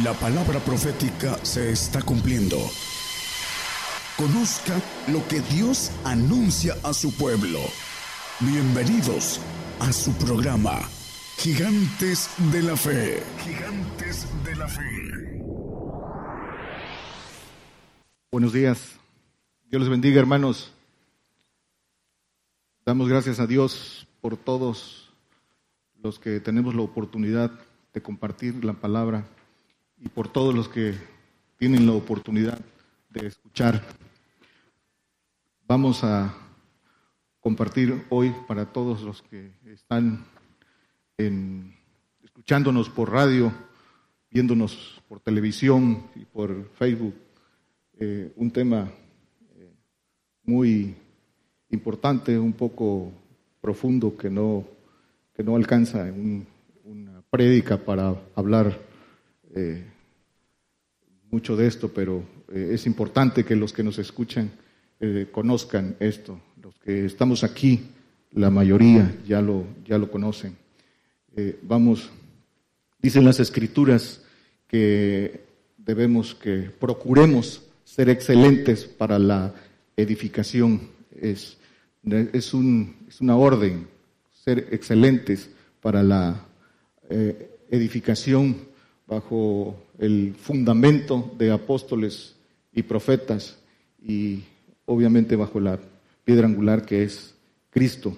La 0.00 0.14
palabra 0.14 0.58
profética 0.60 1.36
se 1.44 1.70
está 1.70 2.00
cumpliendo. 2.00 2.56
Conozca 4.16 4.80
lo 5.08 5.28
que 5.28 5.40
Dios 5.40 5.92
anuncia 6.02 6.74
a 6.82 6.94
su 6.94 7.14
pueblo. 7.14 7.58
Bienvenidos 8.40 9.38
a 9.80 9.92
su 9.92 10.14
programa, 10.14 10.80
Gigantes 11.36 12.30
de 12.50 12.62
la 12.62 12.74
Fe. 12.74 13.22
Gigantes 13.44 14.26
de 14.42 14.56
la 14.56 14.66
Fe. 14.66 15.44
Buenos 18.30 18.54
días. 18.54 18.98
Dios 19.70 19.82
les 19.82 19.90
bendiga, 19.90 20.18
hermanos. 20.18 20.72
Damos 22.86 23.10
gracias 23.10 23.40
a 23.40 23.46
Dios 23.46 24.08
por 24.22 24.38
todos 24.38 25.12
los 26.02 26.18
que 26.18 26.40
tenemos 26.40 26.74
la 26.74 26.80
oportunidad 26.80 27.50
de 27.92 28.00
compartir 28.00 28.64
la 28.64 28.72
palabra 28.72 29.26
y 30.04 30.08
por 30.08 30.28
todos 30.28 30.54
los 30.54 30.68
que 30.68 30.94
tienen 31.58 31.86
la 31.86 31.92
oportunidad 31.92 32.58
de 33.10 33.26
escuchar. 33.26 33.82
Vamos 35.66 36.02
a 36.02 36.34
compartir 37.40 38.04
hoy 38.10 38.34
para 38.48 38.66
todos 38.66 39.02
los 39.02 39.22
que 39.22 39.52
están 39.66 40.24
escuchándonos 42.22 42.90
por 42.90 43.12
radio, 43.12 43.52
viéndonos 44.30 45.00
por 45.08 45.20
televisión 45.20 46.08
y 46.16 46.24
por 46.24 46.70
Facebook, 46.74 47.14
eh, 48.00 48.32
un 48.34 48.50
tema 48.50 48.90
eh, 49.54 49.72
muy 50.42 50.96
importante, 51.70 52.36
un 52.36 52.54
poco 52.54 53.12
profundo 53.60 54.16
que 54.16 54.30
no, 54.30 54.64
que 55.32 55.44
no 55.44 55.54
alcanza 55.54 56.12
una 56.84 57.22
prédica 57.30 57.76
para 57.76 58.16
hablar 58.34 58.80
eh, 59.54 59.91
mucho 61.32 61.56
de 61.56 61.66
esto, 61.66 61.88
pero 61.88 62.22
eh, 62.52 62.72
es 62.74 62.86
importante 62.86 63.42
que 63.42 63.56
los 63.56 63.72
que 63.72 63.82
nos 63.82 63.98
escuchan 63.98 64.50
eh, 65.00 65.26
conozcan 65.32 65.96
esto. 65.98 66.38
Los 66.62 66.78
que 66.78 67.06
estamos 67.06 67.42
aquí, 67.42 67.88
la 68.32 68.50
mayoría 68.50 69.16
ya 69.26 69.40
lo, 69.40 69.64
ya 69.86 69.96
lo 69.96 70.10
conocen. 70.10 70.54
Eh, 71.34 71.58
vamos, 71.62 72.10
dicen 73.00 73.24
las 73.24 73.40
escrituras 73.40 74.22
que 74.68 75.40
debemos, 75.78 76.34
que 76.34 76.70
procuremos 76.78 77.62
ser 77.82 78.10
excelentes 78.10 78.84
para 78.84 79.18
la 79.18 79.54
edificación. 79.96 80.82
Es, 81.18 81.56
es, 82.04 82.52
un, 82.52 82.94
es 83.08 83.22
una 83.22 83.36
orden, 83.36 83.88
ser 84.44 84.68
excelentes 84.70 85.48
para 85.80 86.02
la 86.02 86.46
edificación 87.70 88.71
bajo 89.06 89.76
el 89.98 90.34
fundamento 90.34 91.32
de 91.38 91.50
apóstoles 91.50 92.34
y 92.72 92.82
profetas 92.82 93.58
y 94.02 94.42
obviamente 94.86 95.36
bajo 95.36 95.60
la 95.60 95.78
piedra 96.24 96.46
angular 96.46 96.84
que 96.84 97.02
es 97.02 97.34
Cristo. 97.70 98.16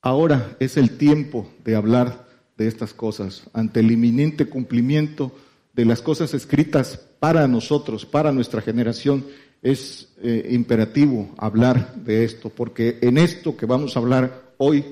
Ahora 0.00 0.56
es 0.58 0.76
el 0.76 0.96
tiempo 0.96 1.48
de 1.64 1.76
hablar 1.76 2.26
de 2.56 2.66
estas 2.66 2.92
cosas 2.92 3.44
ante 3.52 3.80
el 3.80 3.90
inminente 3.90 4.46
cumplimiento 4.46 5.32
de 5.72 5.84
las 5.84 6.02
cosas 6.02 6.34
escritas 6.34 6.98
para 7.18 7.46
nosotros, 7.48 8.04
para 8.04 8.32
nuestra 8.32 8.60
generación. 8.60 9.24
Es 9.62 10.08
eh, 10.20 10.48
imperativo 10.50 11.30
hablar 11.38 11.94
de 11.94 12.24
esto, 12.24 12.50
porque 12.50 12.98
en 13.00 13.16
esto 13.16 13.56
que 13.56 13.64
vamos 13.64 13.96
a 13.96 14.00
hablar 14.00 14.42
hoy 14.58 14.84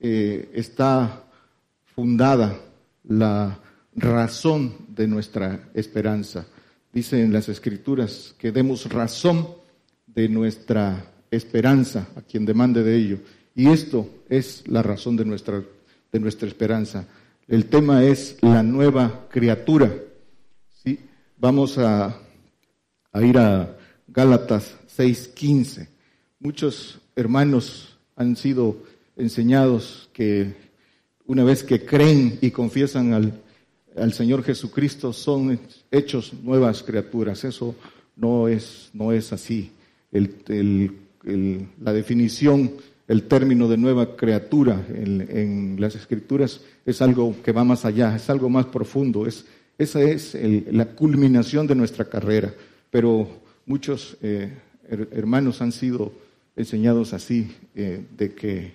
eh, 0.00 0.50
está 0.54 1.22
fundada 1.94 2.58
la 3.04 3.58
razón 4.00 4.74
de 4.88 5.06
nuestra 5.06 5.68
esperanza. 5.74 6.46
Dice 6.92 7.22
en 7.22 7.32
las 7.32 7.48
escrituras 7.48 8.34
que 8.38 8.52
demos 8.52 8.88
razón 8.88 9.48
de 10.06 10.28
nuestra 10.28 11.04
esperanza 11.30 12.08
a 12.16 12.22
quien 12.22 12.46
demande 12.46 12.82
de 12.82 12.96
ello. 12.96 13.18
Y 13.54 13.68
esto 13.68 14.08
es 14.28 14.64
la 14.66 14.82
razón 14.82 15.16
de 15.16 15.24
nuestra, 15.24 15.62
de 16.12 16.20
nuestra 16.20 16.48
esperanza. 16.48 17.06
El 17.46 17.66
tema 17.66 18.04
es 18.04 18.38
la 18.40 18.62
nueva 18.62 19.26
criatura. 19.30 19.92
¿sí? 20.82 20.98
Vamos 21.38 21.78
a, 21.78 22.18
a 23.12 23.22
ir 23.22 23.38
a 23.38 23.76
Gálatas 24.06 24.76
6:15. 24.96 25.88
Muchos 26.40 27.00
hermanos 27.14 27.96
han 28.16 28.36
sido 28.36 28.82
enseñados 29.16 30.08
que 30.12 30.54
una 31.26 31.44
vez 31.44 31.62
que 31.62 31.84
creen 31.84 32.38
y 32.40 32.50
confiesan 32.50 33.12
al 33.12 33.42
al 34.00 34.12
Señor 34.12 34.42
Jesucristo 34.42 35.12
son 35.12 35.58
hechos 35.90 36.32
nuevas 36.42 36.82
criaturas. 36.82 37.44
Eso 37.44 37.74
no 38.16 38.48
es, 38.48 38.90
no 38.92 39.12
es 39.12 39.32
así. 39.32 39.70
la 40.10 41.92
definición, 41.92 42.72
el 43.06 43.22
término 43.24 43.68
de 43.68 43.76
nueva 43.76 44.16
criatura 44.16 44.84
en, 44.88 45.76
las 45.78 45.94
escrituras 45.94 46.60
es 46.84 47.00
algo 47.00 47.34
que 47.42 47.52
va 47.52 47.64
más 47.64 47.84
allá, 47.84 48.16
es 48.16 48.28
algo 48.30 48.48
más 48.48 48.66
profundo. 48.66 49.26
Es, 49.26 49.46
esa 49.78 50.02
es 50.02 50.36
la 50.70 50.86
culminación 50.86 51.66
de 51.66 51.74
nuestra 51.74 52.04
carrera. 52.04 52.52
Pero 52.90 53.28
muchos 53.66 54.16
eh, 54.22 54.52
hermanos 54.88 55.60
han 55.62 55.72
sido 55.72 56.12
enseñados 56.56 57.12
así, 57.12 57.54
eh, 57.74 58.04
de 58.16 58.34
que 58.34 58.72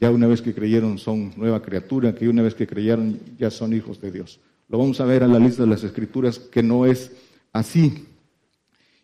ya 0.00 0.10
una 0.10 0.26
vez 0.26 0.42
que 0.42 0.52
creyeron 0.52 0.98
son 0.98 1.32
nueva 1.36 1.62
criatura, 1.62 2.14
que 2.14 2.28
una 2.28 2.42
vez 2.42 2.54
que 2.54 2.66
creyeron 2.66 3.18
ya 3.38 3.50
son 3.50 3.72
hijos 3.72 4.00
de 4.00 4.12
Dios. 4.12 4.40
Lo 4.74 4.78
vamos 4.78 5.00
a 5.00 5.04
ver 5.04 5.22
a 5.22 5.28
la 5.28 5.38
lista 5.38 5.62
de 5.62 5.68
las 5.68 5.84
escrituras 5.84 6.40
que 6.40 6.60
no 6.60 6.84
es 6.84 7.12
así. 7.52 8.08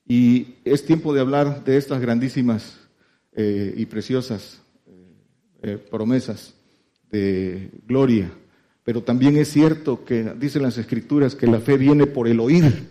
Y 0.05 0.57
es 0.65 0.85
tiempo 0.85 1.15
de 1.15 1.21
hablar 1.21 1.63
de 1.63 1.77
estas 1.77 2.01
grandísimas 2.01 2.81
eh, 3.37 3.73
y 3.77 3.87
preciosas 3.87 4.63
eh, 4.89 4.91
eh, 5.63 5.79
promesas 5.79 6.55
de 7.13 7.71
gloria. 7.87 8.33
Pero 8.83 9.05
también 9.05 9.37
es 9.37 9.47
cierto 9.47 10.05
que 10.05 10.35
dicen 10.37 10.63
las 10.63 10.77
escrituras 10.77 11.37
que 11.37 11.47
la 11.47 11.61
fe 11.61 11.77
viene 11.77 12.09
por 12.09 12.27
el 12.27 12.41
oír 12.41 12.89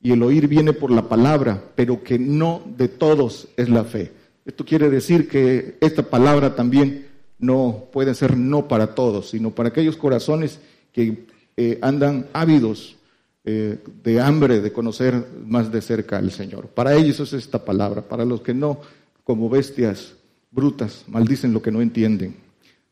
y 0.00 0.12
el 0.12 0.22
oír 0.22 0.46
viene 0.46 0.72
por 0.72 0.92
la 0.92 1.08
palabra, 1.08 1.72
pero 1.74 2.04
que 2.04 2.20
no 2.20 2.62
de 2.78 2.86
todos 2.86 3.48
es 3.56 3.68
la 3.68 3.82
fe. 3.82 4.12
Esto 4.44 4.64
quiere 4.64 4.88
decir 4.88 5.26
que 5.26 5.78
esta 5.80 6.04
palabra 6.04 6.54
también 6.54 7.08
no 7.40 7.88
puede 7.92 8.14
ser 8.14 8.36
no 8.36 8.68
para 8.68 8.94
todos, 8.94 9.30
sino 9.30 9.50
para 9.50 9.70
aquellos 9.70 9.96
corazones 9.96 10.60
que 10.92 11.33
eh, 11.56 11.78
andan 11.82 12.26
ávidos 12.32 12.96
eh, 13.44 13.78
de 14.02 14.20
hambre 14.20 14.60
de 14.60 14.72
conocer 14.72 15.26
más 15.46 15.70
de 15.70 15.82
cerca 15.82 16.18
al 16.18 16.30
Señor. 16.30 16.68
Para 16.68 16.94
ellos 16.94 17.20
es 17.20 17.32
esta 17.34 17.64
palabra, 17.64 18.02
para 18.02 18.24
los 18.24 18.40
que 18.40 18.54
no, 18.54 18.80
como 19.22 19.48
bestias 19.50 20.14
brutas, 20.50 21.04
maldicen 21.08 21.52
lo 21.52 21.60
que 21.60 21.70
no 21.70 21.82
entienden. 21.82 22.36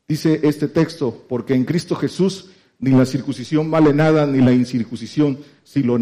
Dice 0.07 0.39
este 0.43 0.67
texto, 0.67 1.25
porque 1.27 1.55
en 1.55 1.65
Cristo 1.65 1.95
Jesús 1.95 2.49
ni 2.79 2.91
la 2.91 3.05
circuncisión 3.05 3.71
vale 3.71 3.93
nada, 3.93 4.27
ni 4.27 4.41
la 4.41 4.51
incircuncisión, 4.51 5.39
sino 5.63 5.97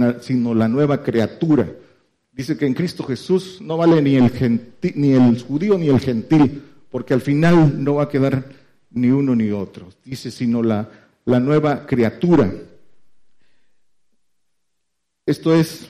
la 0.55 0.67
nueva 0.67 1.03
criatura. 1.03 1.71
Dice 2.31 2.57
que 2.57 2.65
en 2.65 2.73
Cristo 2.73 3.03
Jesús 3.03 3.59
no 3.61 3.77
vale 3.77 4.01
ni 4.01 4.15
el, 4.15 4.31
ni 4.95 5.11
el 5.11 5.41
judío 5.41 5.77
ni 5.77 5.89
el 5.89 5.99
gentil, 5.99 6.61
porque 6.89 7.13
al 7.13 7.21
final 7.21 7.83
no 7.83 7.95
va 7.95 8.03
a 8.03 8.09
quedar 8.09 8.45
ni 8.89 9.11
uno 9.11 9.35
ni 9.35 9.51
otro. 9.51 9.89
Dice, 10.03 10.31
sino 10.31 10.63
la 10.63 10.89
la 11.25 11.39
nueva 11.39 11.85
criatura. 11.85 12.51
Esto 15.25 15.53
es, 15.53 15.89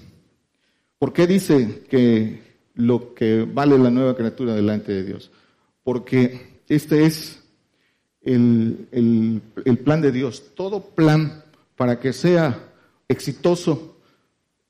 ¿por 1.00 1.14
qué 1.14 1.28
dice 1.28 1.84
que 1.90 2.42
lo 2.76 3.14
que 3.14 3.48
vale 3.52 3.78
la 3.78 3.90
nueva 3.90 4.16
criatura 4.16 4.54
delante 4.54 4.92
de 4.92 5.04
Dios? 5.04 5.32
Porque 5.84 6.62
este 6.68 7.06
es 7.06 7.42
el, 8.22 8.88
el, 8.92 9.78
plan 9.80 10.02
de 10.02 10.12
Dios. 10.12 10.44
Todo 10.56 10.82
plan 10.82 11.44
para 11.76 12.00
que 12.00 12.14
sea 12.14 12.72
exitoso 13.08 13.98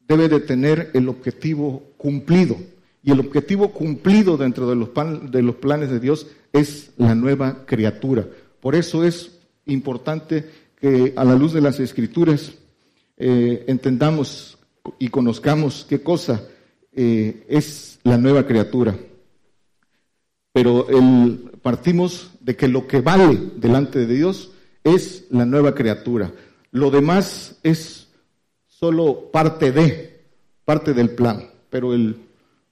debe 0.07 0.29
de 0.29 0.39
tener 0.39 0.91
el 0.93 1.09
objetivo 1.09 1.83
cumplido. 1.97 2.57
Y 3.03 3.11
el 3.11 3.19
objetivo 3.19 3.71
cumplido 3.71 4.37
dentro 4.37 4.69
de 4.69 4.75
los, 4.75 4.89
de 5.31 5.41
los 5.41 5.55
planes 5.55 5.89
de 5.89 5.99
Dios 5.99 6.27
es 6.53 6.91
la 6.97 7.15
nueva 7.15 7.65
criatura. 7.65 8.27
Por 8.61 8.75
eso 8.75 9.03
es 9.03 9.40
importante 9.71 10.49
que 10.79 11.13
a 11.15 11.23
la 11.23 11.35
luz 11.35 11.53
de 11.53 11.61
las 11.61 11.79
escrituras 11.79 12.53
eh, 13.17 13.65
entendamos 13.67 14.57
y 14.97 15.09
conozcamos 15.09 15.85
qué 15.87 16.01
cosa 16.01 16.43
eh, 16.93 17.45
es 17.47 17.99
la 18.03 18.17
nueva 18.17 18.45
criatura. 18.45 18.97
Pero 20.53 20.89
el, 20.89 21.51
partimos 21.61 22.31
de 22.41 22.55
que 22.55 22.67
lo 22.67 22.87
que 22.87 23.01
vale 23.01 23.37
delante 23.55 23.99
de 23.99 24.13
Dios 24.13 24.51
es 24.83 25.25
la 25.29 25.45
nueva 25.45 25.75
criatura. 25.75 26.31
Lo 26.71 26.91
demás 26.91 27.59
es 27.63 28.07
solo 28.67 29.29
parte 29.31 29.71
de, 29.71 30.19
parte 30.65 30.93
del 30.93 31.11
plan. 31.11 31.49
Pero 31.69 31.93
el 31.93 32.17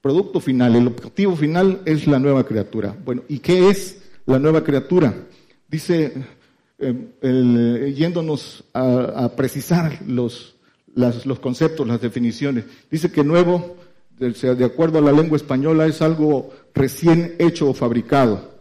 producto 0.02 0.40
final, 0.40 0.75
el 0.75 0.88
objetivo 0.88 1.36
final 1.36 1.81
es 1.86 2.07
la 2.07 2.19
nueva 2.19 2.44
criatura. 2.44 2.95
Bueno, 3.06 3.24
¿y 3.28 3.40
qué 3.40 3.69
es 3.69 4.02
la 4.25 4.40
nueva 4.40 4.63
criatura? 4.63 5.13
Dice 5.68 6.13
eh, 6.81 7.94
yéndonos 7.96 8.64
a, 8.74 9.30
precisar 9.36 10.00
los, 10.08 10.56
los 10.96 11.40
conceptos, 11.40 11.86
las 11.86 12.02
definiciones. 12.02 12.66
Dice 12.90 13.12
que 13.12 13.24
nuevo, 13.24 13.76
de 14.18 14.66
acuerdo 14.66 15.00
a 15.00 15.02
la 15.02 15.12
lengua 15.12 15.38
española, 15.38 15.88
es 15.88 16.02
algo 16.02 16.52
recién 16.74 17.36
hecho 17.40 17.70
o 17.70 17.74
fabricado. 17.74 18.60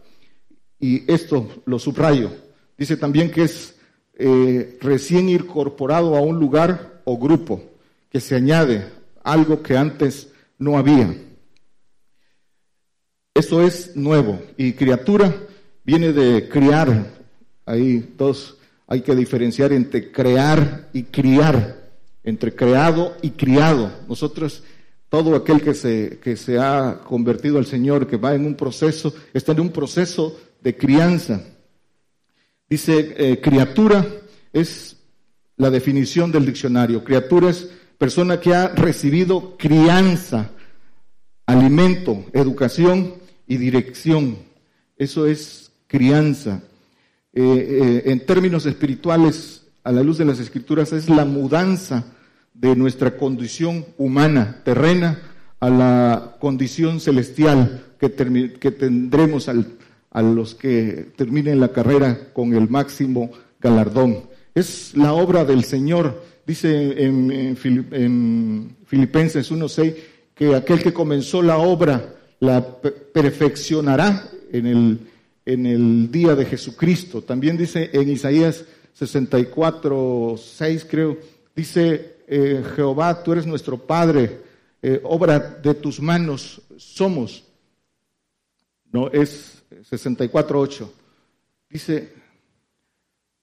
Y 0.79 1.09
esto 1.11 1.47
lo 1.65 1.79
subrayo. 1.79 2.31
Dice 2.77 2.97
también 2.97 3.31
que 3.31 3.43
es 3.43 3.75
eh, 4.17 4.77
recién 4.81 5.29
incorporado 5.29 6.15
a 6.15 6.21
un 6.21 6.39
lugar 6.39 7.01
o 7.05 7.17
grupo, 7.17 7.63
que 8.09 8.19
se 8.19 8.35
añade 8.35 8.85
algo 9.23 9.61
que 9.61 9.77
antes 9.77 10.29
no 10.57 10.77
había. 10.77 11.15
Esto 13.33 13.61
es 13.61 13.95
nuevo. 13.95 14.41
Y 14.57 14.73
criatura 14.73 15.33
viene 15.85 16.11
de 16.11 16.49
criar. 16.49 17.18
Hay 17.69 18.13
dos, 18.17 18.57
hay 18.87 19.01
que 19.01 19.15
diferenciar 19.15 19.71
entre 19.73 20.11
crear 20.11 20.89
y 20.91 21.03
criar, 21.03 21.91
entre 22.23 22.55
creado 22.55 23.15
y 23.21 23.29
criado. 23.29 23.91
Nosotros, 24.07 24.63
todo 25.07 25.35
aquel 25.35 25.61
que 25.61 25.75
se, 25.75 26.17
que 26.19 26.35
se 26.35 26.57
ha 26.57 27.01
convertido 27.05 27.59
al 27.59 27.67
Señor, 27.67 28.07
que 28.07 28.17
va 28.17 28.33
en 28.33 28.47
un 28.47 28.55
proceso, 28.55 29.13
está 29.35 29.51
en 29.51 29.59
un 29.59 29.69
proceso 29.69 30.35
de 30.61 30.75
crianza. 30.75 31.43
Dice, 32.67 33.13
eh, 33.17 33.39
criatura 33.39 34.03
es 34.51 34.97
la 35.55 35.69
definición 35.69 36.31
del 36.31 36.47
diccionario. 36.47 37.03
Criatura 37.03 37.51
es 37.51 37.69
persona 37.99 38.39
que 38.39 38.55
ha 38.55 38.69
recibido 38.69 39.57
crianza, 39.57 40.49
alimento, 41.45 42.25
educación 42.33 43.13
y 43.45 43.57
dirección. 43.57 44.39
Eso 44.97 45.27
es 45.27 45.71
crianza. 45.85 46.63
Eh, 47.33 47.41
eh, 47.43 48.01
en 48.05 48.25
términos 48.25 48.65
espirituales, 48.65 49.67
a 49.83 49.91
la 49.91 50.03
luz 50.03 50.17
de 50.17 50.25
las 50.25 50.39
escrituras, 50.39 50.93
es 50.93 51.09
la 51.09 51.25
mudanza 51.25 52.05
de 52.53 52.75
nuestra 52.75 53.17
condición 53.17 53.85
humana, 53.97 54.61
terrena, 54.63 55.19
a 55.59 55.69
la 55.69 56.35
condición 56.39 56.99
celestial 56.99 57.83
que, 57.99 58.11
que 58.59 58.71
tendremos 58.71 59.49
a 59.49 60.21
los 60.21 60.55
que 60.55 61.11
terminen 61.15 61.59
la 61.59 61.71
carrera 61.71 62.31
con 62.33 62.53
el 62.53 62.69
máximo 62.69 63.31
galardón. 63.59 64.23
Es 64.55 64.95
la 64.95 65.13
obra 65.13 65.45
del 65.45 65.63
Señor, 65.63 66.23
dice 66.45 67.03
en, 67.03 67.55
Filipenses 67.55 69.51
1.6, 69.51 69.95
que 70.33 70.55
aquel 70.55 70.81
que 70.81 70.93
comenzó 70.93 71.41
la 71.41 71.57
obra 71.57 72.15
la 72.39 72.65
perfeccionará 73.13 74.29
en 74.51 74.65
el, 74.65 74.99
en 75.53 75.65
el 75.65 76.11
día 76.11 76.35
de 76.35 76.45
Jesucristo. 76.45 77.23
También 77.23 77.57
dice 77.57 77.89
en 77.91 78.07
Isaías 78.09 78.65
64.6, 78.99 80.85
creo, 80.87 81.17
dice 81.55 82.17
eh, 82.27 82.63
Jehová, 82.75 83.23
tú 83.23 83.31
eres 83.31 83.47
nuestro 83.47 83.79
Padre, 83.79 84.41
eh, 84.81 85.01
obra 85.03 85.39
de 85.39 85.73
tus 85.73 85.99
manos 85.99 86.61
somos. 86.77 87.43
No 88.91 89.09
es 89.09 89.63
64.8. 89.89 90.87
Dice, 91.67 92.13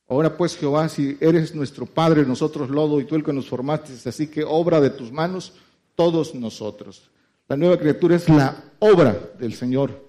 ahora 0.08 0.36
pues 0.36 0.56
Jehová, 0.56 0.88
si 0.88 1.16
eres 1.20 1.56
nuestro 1.56 1.86
Padre, 1.86 2.24
nosotros 2.24 2.70
lodo 2.70 3.00
y 3.00 3.04
tú 3.04 3.16
el 3.16 3.24
que 3.24 3.32
nos 3.32 3.48
formaste, 3.48 4.08
así 4.08 4.28
que 4.28 4.44
obra 4.44 4.80
de 4.80 4.90
tus 4.90 5.10
manos, 5.10 5.54
todos 5.96 6.36
nosotros. 6.36 7.10
La 7.48 7.56
nueva 7.56 7.78
criatura 7.78 8.14
es 8.14 8.28
la 8.28 8.62
obra 8.78 9.18
del 9.38 9.54
Señor, 9.54 10.04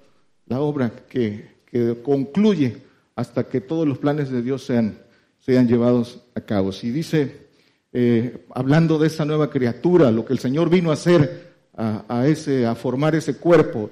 la 0.46 0.60
obra 0.60 0.92
que, 1.08 1.57
concluye 2.04 2.78
hasta 3.16 3.44
que 3.44 3.62
todos 3.62 3.88
los 3.88 3.98
planes 3.98 4.30
de 4.30 4.42
Dios 4.42 4.66
sean, 4.66 5.00
sean 5.40 5.68
llevados 5.68 6.22
a 6.36 6.42
cabo. 6.42 6.72
Si 6.72 6.92
dice, 6.92 7.48
eh, 7.94 8.46
hablando 8.54 9.00
de 9.00 9.08
esa 9.08 9.26
nueva 9.26 9.50
criatura, 9.50 10.12
lo 10.12 10.26
que 10.26 10.34
el 10.34 10.40
Señor 10.40 10.70
vino 10.70 10.92
a 10.92 10.94
hacer, 10.94 11.48
a, 11.76 12.26
ese, 12.28 12.66
a 12.66 12.74
formar 12.74 13.14
ese 13.14 13.36
cuerpo 13.36 13.92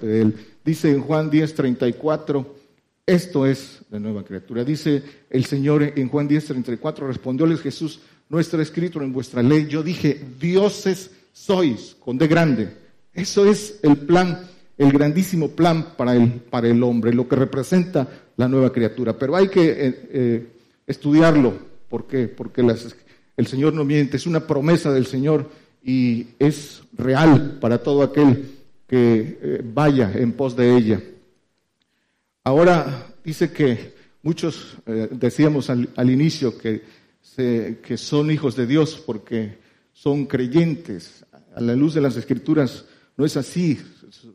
Dice 0.65 0.89
en 0.89 1.01
Juan 1.01 1.29
10, 1.29 1.53
34, 1.53 2.55
esto 3.05 3.45
es 3.45 3.81
la 3.91 3.99
nueva 3.99 4.23
criatura. 4.23 4.63
Dice 4.63 5.03
el 5.29 5.45
Señor 5.45 5.83
en 5.83 6.09
Juan 6.09 6.27
10, 6.27 6.45
34, 6.45 7.05
respondióles 7.05 7.61
Jesús, 7.61 7.99
no 8.29 8.39
está 8.39 8.59
escrito 8.59 8.99
en 8.99 9.13
vuestra 9.13 9.43
ley. 9.43 9.67
Yo 9.67 9.83
dije, 9.83 10.19
dioses 10.39 11.11
sois, 11.31 11.95
con 11.99 12.17
de 12.17 12.27
grande. 12.27 12.73
Eso 13.13 13.45
es 13.45 13.79
el 13.83 13.95
plan, 13.95 14.47
el 14.77 14.91
grandísimo 14.91 15.49
plan 15.49 15.93
para 15.95 16.15
el, 16.15 16.29
para 16.31 16.67
el 16.67 16.83
hombre, 16.83 17.13
lo 17.13 17.27
que 17.27 17.35
representa 17.35 18.07
la 18.37 18.47
nueva 18.47 18.71
criatura. 18.71 19.17
Pero 19.17 19.35
hay 19.35 19.47
que 19.47 19.69
eh, 19.69 20.09
eh, 20.11 20.47
estudiarlo. 20.85 21.53
¿Por 21.89 22.07
qué? 22.07 22.27
Porque 22.27 22.61
el 23.37 23.47
Señor 23.47 23.73
no 23.73 23.85
miente, 23.85 24.17
es 24.17 24.27
una 24.27 24.45
promesa 24.45 24.91
del 24.91 25.05
Señor 25.05 25.49
y 25.83 26.27
es 26.39 26.83
real 26.93 27.57
para 27.61 27.81
todo 27.81 28.03
aquel 28.03 28.51
que 28.87 29.39
eh, 29.41 29.61
vaya 29.63 30.11
en 30.13 30.33
pos 30.33 30.55
de 30.55 30.75
ella. 30.75 31.01
Ahora 32.43 33.07
dice 33.23 33.51
que 33.51 33.95
muchos 34.21 34.77
decíamos 35.11 35.69
al, 35.69 36.09
inicio 36.09 36.55
que, 36.57 36.83
que 37.35 37.97
son 37.97 38.29
hijos 38.29 38.55
de 38.55 38.67
Dios 38.67 39.01
porque 39.03 39.57
son 39.93 40.25
creyentes. 40.25 41.25
A 41.55 41.61
la 41.61 41.75
luz 41.75 41.95
de 41.95 42.01
las 42.01 42.17
escrituras 42.17 42.85
no 43.17 43.25
es 43.25 43.35
así. 43.37 43.79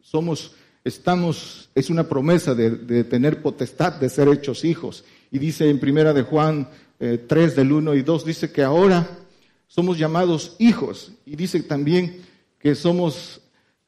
Somos, 0.03 0.53
estamos, 0.85 1.71
es 1.75 1.91
una 1.91 2.09
promesa 2.09 2.55
de, 2.55 3.05
tener 3.05 3.43
potestad 3.43 3.95
de 3.95 4.09
ser 4.09 4.29
hechos 4.29 4.65
hijos. 4.65 5.05
Y 5.31 5.39
dice 5.39 5.69
en 5.69 5.81
primera 5.81 6.13
de 6.13 6.23
Juan 6.23 6.69
3 6.99 7.31
eh, 7.31 7.55
del 7.55 7.73
1 7.73 7.95
y 7.95 8.03
2, 8.03 8.25
dice 8.25 8.53
que 8.53 8.63
ahora 8.63 9.19
somos 9.67 9.99
llamados 9.99 10.57
hijos. 10.59 11.13
Y 11.25 11.37
dice 11.37 11.63
también 11.63 12.23
que 12.59 12.75
somos 12.75 13.41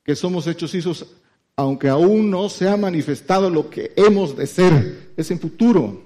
que 0.04 0.16
somos 0.16 0.46
hechos 0.46 0.74
hijos, 0.74 1.06
aunque 1.56 1.88
aún 1.88 2.30
no 2.30 2.48
se 2.48 2.68
ha 2.68 2.76
manifestado 2.76 3.50
lo 3.50 3.70
que 3.70 3.92
hemos 3.96 4.36
de 4.36 4.46
ser, 4.46 5.12
es 5.16 5.30
en 5.30 5.38
futuro. 5.38 6.02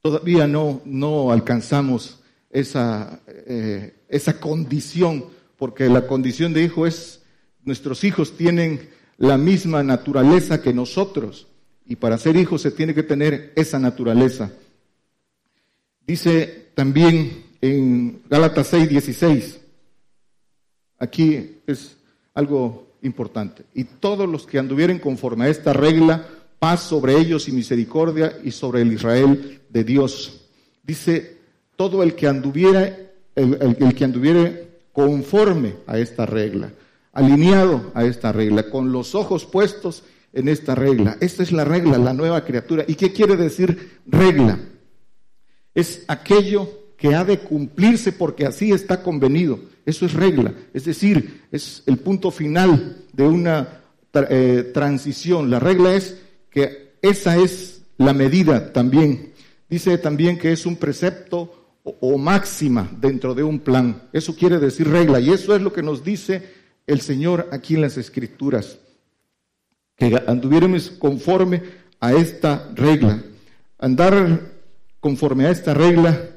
Todavía 0.00 0.46
no, 0.46 0.82
no 0.84 1.32
alcanzamos 1.32 2.20
esa, 2.50 3.20
eh, 3.26 3.94
esa 4.08 4.38
condición, 4.38 5.24
porque 5.56 5.88
la 5.88 6.06
condición 6.06 6.52
de 6.52 6.62
hijo 6.64 6.86
es, 6.86 7.22
nuestros 7.64 8.04
hijos 8.04 8.36
tienen 8.36 8.90
la 9.18 9.38
misma 9.38 9.82
naturaleza 9.82 10.60
que 10.60 10.72
nosotros, 10.72 11.46
y 11.86 11.96
para 11.96 12.18
ser 12.18 12.36
hijos 12.36 12.62
se 12.62 12.70
tiene 12.70 12.94
que 12.94 13.02
tener 13.02 13.52
esa 13.56 13.78
naturaleza. 13.78 14.52
Dice 16.06 16.70
también 16.74 17.44
en 17.60 18.22
Gálatas 18.28 18.68
6, 18.68 18.88
16, 18.88 19.60
aquí 20.98 21.58
es 21.66 21.96
algo 22.34 22.94
importante. 23.02 23.64
Y 23.74 23.84
todos 23.84 24.28
los 24.28 24.46
que 24.46 24.58
anduvieren 24.58 24.98
conforme 24.98 25.46
a 25.46 25.48
esta 25.48 25.72
regla, 25.72 26.26
paz 26.58 26.82
sobre 26.82 27.16
ellos 27.18 27.48
y 27.48 27.52
misericordia 27.52 28.38
y 28.42 28.50
sobre 28.50 28.82
el 28.82 28.92
Israel 28.92 29.60
de 29.68 29.84
Dios. 29.84 30.48
Dice, 30.82 31.38
todo 31.76 32.02
el 32.02 32.14
que 32.14 32.26
anduviera, 32.26 32.96
el, 33.34 33.94
que 33.94 34.04
anduviere 34.04 34.68
conforme 34.92 35.74
a 35.86 35.98
esta 35.98 36.26
regla, 36.26 36.72
alineado 37.14 37.92
a 37.94 38.04
esta 38.04 38.32
regla, 38.32 38.68
con 38.68 38.92
los 38.92 39.14
ojos 39.14 39.46
puestos 39.46 40.02
en 40.32 40.48
esta 40.48 40.74
regla. 40.74 41.16
Esta 41.20 41.42
es 41.42 41.52
la 41.52 41.64
regla, 41.64 41.96
la 41.96 42.12
nueva 42.12 42.44
criatura. 42.44 42.84
¿Y 42.86 42.96
qué 42.96 43.12
quiere 43.12 43.36
decir 43.36 44.00
regla? 44.04 44.58
Es 45.72 46.04
aquello 46.08 46.68
que 46.98 47.14
ha 47.14 47.24
de 47.24 47.38
cumplirse 47.38 48.12
porque 48.12 48.46
así 48.46 48.72
está 48.72 49.02
convenido. 49.02 49.60
Eso 49.86 50.06
es 50.06 50.14
regla, 50.14 50.54
es 50.72 50.86
decir, 50.86 51.42
es 51.52 51.82
el 51.86 51.98
punto 51.98 52.30
final 52.30 53.04
de 53.12 53.24
una 53.24 53.80
eh, 54.30 54.70
transición. 54.72 55.50
La 55.50 55.60
regla 55.60 55.94
es 55.94 56.18
que 56.50 56.94
esa 57.02 57.36
es 57.36 57.82
la 57.98 58.14
medida 58.14 58.72
también. 58.72 59.34
Dice 59.68 59.98
también 59.98 60.38
que 60.38 60.52
es 60.52 60.64
un 60.64 60.76
precepto 60.76 61.76
o, 61.82 61.96
o 62.00 62.18
máxima 62.18 62.90
dentro 62.98 63.34
de 63.34 63.42
un 63.42 63.58
plan. 63.58 64.08
Eso 64.12 64.34
quiere 64.34 64.58
decir 64.58 64.88
regla 64.88 65.20
y 65.20 65.30
eso 65.30 65.54
es 65.54 65.60
lo 65.60 65.72
que 65.72 65.82
nos 65.82 66.02
dice 66.02 66.63
el 66.86 67.00
Señor 67.00 67.48
aquí 67.52 67.74
en 67.74 67.82
las 67.82 67.96
Escrituras. 67.96 68.78
Que 69.96 70.20
anduviéramos 70.26 70.90
conforme 70.90 71.62
a 72.00 72.12
esta 72.12 72.70
regla. 72.74 73.22
Andar 73.78 74.52
conforme 75.00 75.46
a 75.46 75.50
esta 75.50 75.74
regla 75.74 76.30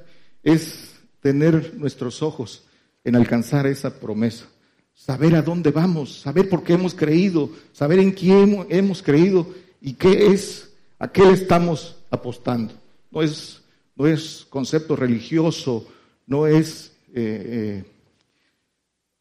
es 0.43 0.95
tener 1.21 1.73
nuestros 1.75 2.21
ojos 2.21 2.63
en 3.03 3.15
alcanzar 3.15 3.65
esa 3.67 3.99
promesa. 3.99 4.45
Saber 4.93 5.35
a 5.35 5.41
dónde 5.41 5.71
vamos, 5.71 6.21
saber 6.21 6.49
por 6.49 6.63
qué 6.63 6.73
hemos 6.73 6.93
creído, 6.93 7.49
saber 7.71 7.99
en 7.99 8.11
quién 8.11 8.65
hemos 8.69 9.03
creído 9.03 9.47
y 9.81 9.93
qué 9.93 10.27
es, 10.27 10.69
a 10.99 11.07
qué 11.07 11.23
le 11.23 11.33
estamos 11.33 11.97
apostando. 12.09 12.73
No 13.11 13.21
es, 13.21 13.61
no 13.95 14.07
es 14.07 14.45
concepto 14.49 14.95
religioso, 14.95 15.87
no 16.25 16.47
es 16.47 16.91
eh, 17.13 17.83
eh, 17.83 17.83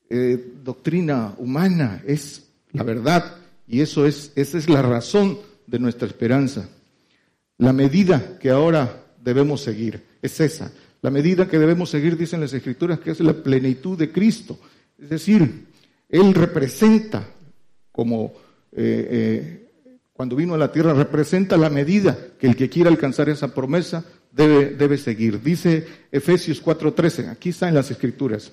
eh, 0.09 0.53
doctrina 0.63 1.35
humana, 1.39 2.03
es 2.07 2.49
la 2.73 2.83
verdad 2.83 3.37
y 3.67 3.81
eso 3.81 4.07
es, 4.07 4.33
esa 4.37 4.59
es 4.59 4.69
la 4.69 4.83
razón 4.83 5.39
de 5.67 5.79
nuestra 5.79 6.07
esperanza. 6.07 6.69
La 7.59 7.73
medida 7.73 8.39
que 8.39 8.51
ahora 8.51 9.05
debemos 9.23 9.63
seguir. 9.63 10.03
Es 10.23 10.41
esa. 10.41 10.73
La 11.03 11.11
medida 11.11 11.49
que 11.49 11.59
debemos 11.59 11.91
seguir, 11.91 12.17
dicen 12.17 12.41
las 12.41 12.53
Escrituras, 12.53 13.01
que 13.01 13.11
es 13.11 13.21
la 13.21 13.35
plenitud 13.35 13.99
de 13.99 14.11
Cristo. 14.13 14.59
Es 14.99 15.11
decir, 15.11 15.67
Él 16.09 16.35
representa, 16.35 17.29
como 17.93 18.33
eh, 18.73 19.09
eh, 19.11 19.69
cuando 20.13 20.37
vino 20.37 20.55
a 20.55 20.59
la 20.59 20.73
tierra, 20.73 20.95
representa 20.95 21.57
la 21.57 21.71
medida 21.71 22.17
que 22.39 22.47
el 22.47 22.57
que 22.57 22.69
quiera 22.69 22.91
alcanzar 22.91 23.29
esa 23.29 23.53
promesa 23.53 24.05
debe, 24.33 24.71
debe 24.71 24.97
seguir. 24.97 25.43
Dice 25.43 25.87
Efesios 26.11 26.63
4:13, 26.63 27.31
aquí 27.31 27.51
está 27.51 27.69
en 27.69 27.75
las 27.75 27.91
Escrituras. 27.91 28.53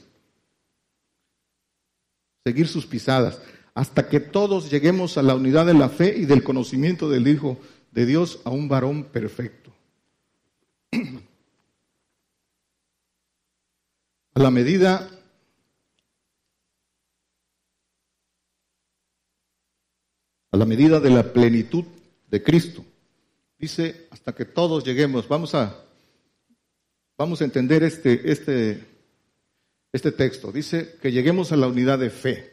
Seguir 2.44 2.68
sus 2.68 2.86
pisadas, 2.86 3.40
hasta 3.74 4.08
que 4.08 4.20
todos 4.20 4.70
lleguemos 4.70 5.18
a 5.18 5.24
la 5.24 5.36
unidad 5.36 5.66
de 5.66 5.74
la 5.74 5.90
fe 5.90 6.16
y 6.18 6.26
del 6.26 6.44
conocimiento 6.44 7.10
del 7.10 7.28
Hijo 7.28 7.58
de 7.92 8.06
Dios, 8.06 8.40
a 8.44 8.50
un 8.50 8.68
varón 8.68 9.06
perfecto. 9.06 9.72
A 14.36 14.40
la 14.40 14.50
medida 14.50 15.08
a 20.54 20.58
la 20.58 20.66
medida 20.66 21.00
de 21.00 21.10
la 21.10 21.34
plenitud 21.34 21.84
de 22.30 22.44
Cristo. 22.44 22.86
Dice, 23.58 24.08
hasta 24.12 24.36
que 24.36 24.46
todos 24.46 24.84
lleguemos, 24.84 25.28
vamos 25.28 25.56
a, 25.56 25.84
vamos 27.18 27.42
a 27.42 27.46
entender 27.46 27.82
este, 27.82 28.32
este, 28.32 28.86
este 29.94 30.12
texto. 30.12 30.52
Dice 30.52 30.96
que 31.02 31.12
lleguemos 31.12 31.52
a 31.52 31.58
la 31.58 31.68
unidad 31.68 32.00
de 32.00 32.10
fe. 32.10 32.52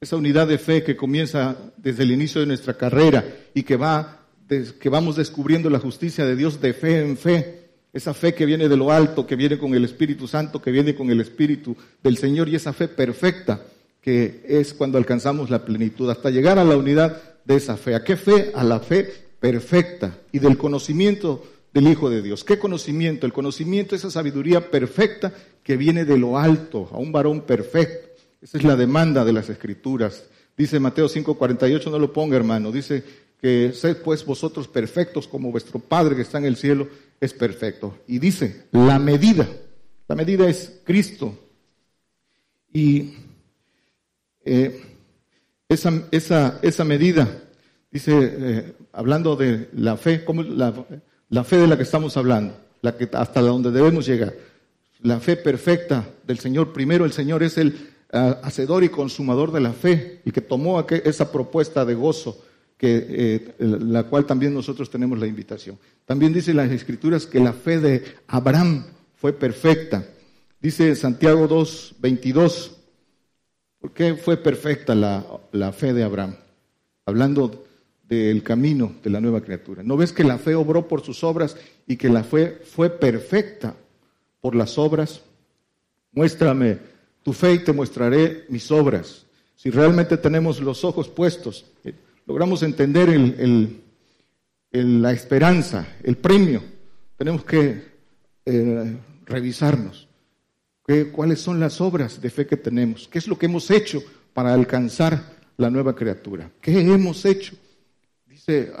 Esa 0.00 0.16
unidad 0.16 0.46
de 0.46 0.58
fe 0.58 0.84
que 0.84 0.94
comienza 0.94 1.56
desde 1.78 2.02
el 2.02 2.12
inicio 2.12 2.42
de 2.42 2.46
nuestra 2.46 2.76
carrera 2.76 3.24
y 3.54 3.62
que 3.62 3.76
va, 3.76 4.26
que 4.46 4.88
vamos 4.90 5.16
descubriendo 5.16 5.70
la 5.70 5.78
justicia 5.78 6.26
de 6.26 6.36
Dios 6.36 6.60
de 6.60 6.74
fe 6.74 7.00
en 7.00 7.16
fe. 7.16 7.70
Esa 7.94 8.12
fe 8.12 8.34
que 8.34 8.44
viene 8.44 8.68
de 8.68 8.76
lo 8.76 8.92
alto, 8.92 9.26
que 9.26 9.36
viene 9.36 9.58
con 9.58 9.74
el 9.74 9.86
Espíritu 9.86 10.28
Santo, 10.28 10.60
que 10.60 10.70
viene 10.70 10.94
con 10.94 11.10
el 11.10 11.20
Espíritu 11.22 11.74
del 12.02 12.18
Señor 12.18 12.48
y 12.50 12.54
esa 12.54 12.74
fe 12.74 12.88
perfecta 12.88 13.62
que 14.06 14.44
es 14.46 14.72
cuando 14.72 14.98
alcanzamos 14.98 15.50
la 15.50 15.64
plenitud, 15.64 16.08
hasta 16.08 16.30
llegar 16.30 16.60
a 16.60 16.64
la 16.64 16.76
unidad 16.76 17.20
de 17.44 17.56
esa 17.56 17.76
fe. 17.76 17.96
¿A 17.96 18.04
qué 18.04 18.16
fe? 18.16 18.52
A 18.54 18.62
la 18.62 18.78
fe 18.78 19.12
perfecta 19.40 20.16
y 20.30 20.38
del 20.38 20.56
conocimiento 20.56 21.42
del 21.76 21.88
Hijo 21.88 22.08
de 22.08 22.22
Dios. 22.22 22.42
¿Qué 22.42 22.58
conocimiento? 22.58 23.26
El 23.26 23.34
conocimiento 23.34 23.94
es 23.94 24.00
esa 24.00 24.10
sabiduría 24.10 24.70
perfecta 24.70 25.34
que 25.62 25.76
viene 25.76 26.06
de 26.06 26.16
lo 26.16 26.38
alto, 26.38 26.88
a 26.90 26.96
un 26.96 27.12
varón 27.12 27.42
perfecto. 27.42 28.08
Esa 28.40 28.56
es 28.56 28.64
la 28.64 28.76
demanda 28.76 29.26
de 29.26 29.34
las 29.34 29.50
Escrituras. 29.50 30.24
Dice 30.56 30.80
Mateo 30.80 31.06
5:48, 31.06 31.90
no 31.90 31.98
lo 31.98 32.14
ponga 32.14 32.34
hermano, 32.34 32.72
dice 32.72 33.04
que 33.38 33.74
sed 33.74 33.98
pues 33.98 34.24
vosotros 34.24 34.68
perfectos 34.68 35.28
como 35.28 35.52
vuestro 35.52 35.78
Padre 35.78 36.16
que 36.16 36.22
está 36.22 36.38
en 36.38 36.46
el 36.46 36.56
cielo 36.56 36.88
es 37.20 37.34
perfecto. 37.34 37.98
Y 38.06 38.20
dice, 38.20 38.68
la 38.72 38.98
medida, 38.98 39.46
la 40.08 40.16
medida 40.16 40.48
es 40.48 40.80
Cristo. 40.82 41.38
Y 42.72 43.16
eh, 44.46 44.82
esa, 45.68 46.08
esa, 46.10 46.58
esa, 46.62 46.84
medida, 46.84 47.28
dice, 47.90 48.12
eh, 48.14 48.72
hablando 48.94 49.36
de 49.36 49.68
la 49.74 49.98
fe, 49.98 50.24
como 50.24 50.42
la, 50.42 50.72
la, 51.28 51.44
fe 51.44 51.56
de 51.56 51.66
la 51.66 51.76
que 51.76 51.82
estamos 51.82 52.16
hablando, 52.16 52.56
la 52.82 52.96
que, 52.96 53.08
hasta 53.12 53.40
donde 53.40 53.70
debemos 53.70 54.06
llegar, 54.06 54.34
la 55.02 55.20
fe 55.20 55.36
perfecta 55.36 56.08
del 56.26 56.38
Señor. 56.38 56.72
Primero, 56.72 57.04
el 57.04 57.12
Señor 57.12 57.42
es 57.42 57.58
el 57.58 57.90
uh, 58.12 58.36
hacedor 58.42 58.84
y 58.84 58.88
consumador 58.88 59.52
de 59.52 59.60
la 59.60 59.72
fe 59.72 60.20
y 60.24 60.32
que 60.32 60.40
tomó 60.40 60.84
esa 60.88 61.30
propuesta 61.30 61.84
de 61.84 61.94
gozo, 61.94 62.42
eh, 62.80 63.54
la 63.58 64.04
cual 64.04 64.26
también 64.26 64.54
nosotros 64.54 64.90
tenemos 64.90 65.18
la 65.18 65.26
invitación. 65.26 65.78
También 66.04 66.32
dice 66.32 66.54
las 66.54 66.70
Escrituras 66.70 67.26
que 67.26 67.40
la 67.40 67.52
fe 67.52 67.78
de 67.78 68.04
Abraham 68.26 68.86
fue 69.16 69.32
perfecta. 69.32 70.04
Dice 70.60 70.94
Santiago 70.96 71.46
2, 71.46 71.96
22, 71.98 72.76
¿Por 73.86 73.92
qué 73.92 74.16
fue 74.16 74.36
perfecta 74.36 74.96
la, 74.96 75.72
fe 75.72 75.92
de 75.92 76.02
Abraham? 76.02 76.34
Hablando 77.04 77.65
del 78.08 78.42
camino 78.42 78.94
de 79.02 79.10
la 79.10 79.20
nueva 79.20 79.40
criatura. 79.40 79.82
¿No 79.82 79.96
ves 79.96 80.12
que 80.12 80.24
la 80.24 80.38
fe 80.38 80.54
obró 80.54 80.86
por 80.86 81.02
sus 81.02 81.24
obras 81.24 81.56
y 81.86 81.96
que 81.96 82.08
la 82.08 82.22
fe 82.22 82.60
fue 82.64 82.90
perfecta 82.90 83.74
por 84.40 84.54
las 84.54 84.78
obras? 84.78 85.22
Muéstrame 86.12 86.78
tu 87.22 87.32
fe 87.32 87.54
y 87.54 87.58
te 87.58 87.72
mostraré 87.72 88.44
mis 88.48 88.70
obras. 88.70 89.26
Si 89.56 89.70
realmente 89.70 90.16
tenemos 90.16 90.60
los 90.60 90.84
ojos 90.84 91.08
puestos, 91.08 91.66
eh, 91.84 91.92
logramos 92.26 92.62
entender 92.62 93.08
la 94.70 95.12
esperanza, 95.12 95.86
el 96.04 96.16
premio, 96.16 96.62
tenemos 97.16 97.44
que 97.44 97.82
eh, 98.44 98.96
revisarnos. 99.24 100.06
¿Cuáles 101.12 101.40
son 101.40 101.58
las 101.58 101.80
obras 101.80 102.20
de 102.20 102.30
fe 102.30 102.46
que 102.46 102.56
tenemos? 102.56 103.08
¿Qué 103.08 103.18
es 103.18 103.26
lo 103.26 103.36
que 103.36 103.46
hemos 103.46 103.72
hecho 103.72 104.00
para 104.32 104.54
alcanzar 104.54 105.36
la 105.56 105.68
nueva 105.68 105.96
criatura? 105.96 106.48
¿Qué 106.60 106.78
hemos 106.78 107.24
hecho? 107.24 107.56
Dice, 108.46 108.72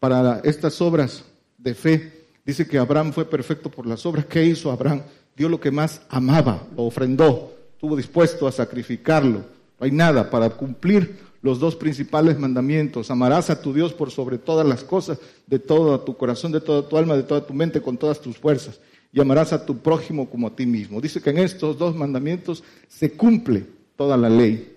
para 0.00 0.40
estas 0.44 0.80
obras 0.80 1.24
de 1.58 1.74
fe, 1.74 2.26
dice 2.44 2.66
que 2.66 2.78
Abraham 2.78 3.12
fue 3.12 3.24
perfecto 3.24 3.70
por 3.70 3.86
las 3.86 4.04
obras. 4.06 4.26
¿Qué 4.26 4.44
hizo 4.44 4.70
Abraham? 4.70 5.02
Dio 5.36 5.48
lo 5.48 5.60
que 5.60 5.70
más 5.70 6.02
amaba, 6.08 6.66
lo 6.76 6.84
ofrendó, 6.84 7.54
estuvo 7.72 7.96
dispuesto 7.96 8.46
a 8.46 8.52
sacrificarlo. 8.52 9.44
No 9.78 9.84
hay 9.84 9.92
nada 9.92 10.30
para 10.30 10.50
cumplir 10.50 11.18
los 11.42 11.60
dos 11.60 11.76
principales 11.76 12.38
mandamientos. 12.38 13.10
Amarás 13.10 13.50
a 13.50 13.60
tu 13.60 13.72
Dios 13.72 13.92
por 13.92 14.10
sobre 14.10 14.38
todas 14.38 14.66
las 14.66 14.82
cosas, 14.82 15.18
de 15.46 15.58
todo 15.58 16.00
tu 16.00 16.16
corazón, 16.16 16.52
de 16.52 16.60
toda 16.60 16.88
tu 16.88 16.96
alma, 16.96 17.14
de 17.14 17.22
toda 17.22 17.46
tu 17.46 17.54
mente, 17.54 17.80
con 17.80 17.96
todas 17.96 18.20
tus 18.20 18.36
fuerzas 18.36 18.80
y 19.16 19.20
amarás 19.20 19.54
a 19.54 19.64
tu 19.64 19.78
prójimo 19.78 20.28
como 20.28 20.48
a 20.48 20.54
ti 20.54 20.66
mismo. 20.66 21.00
Dice 21.00 21.22
que 21.22 21.30
en 21.30 21.38
estos 21.38 21.78
dos 21.78 21.96
mandamientos 21.96 22.62
se 22.86 23.12
cumple 23.12 23.64
toda 23.96 24.14
la 24.14 24.28
ley. 24.28 24.76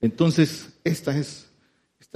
Entonces, 0.00 0.68
esta 0.84 1.16
es, 1.18 1.45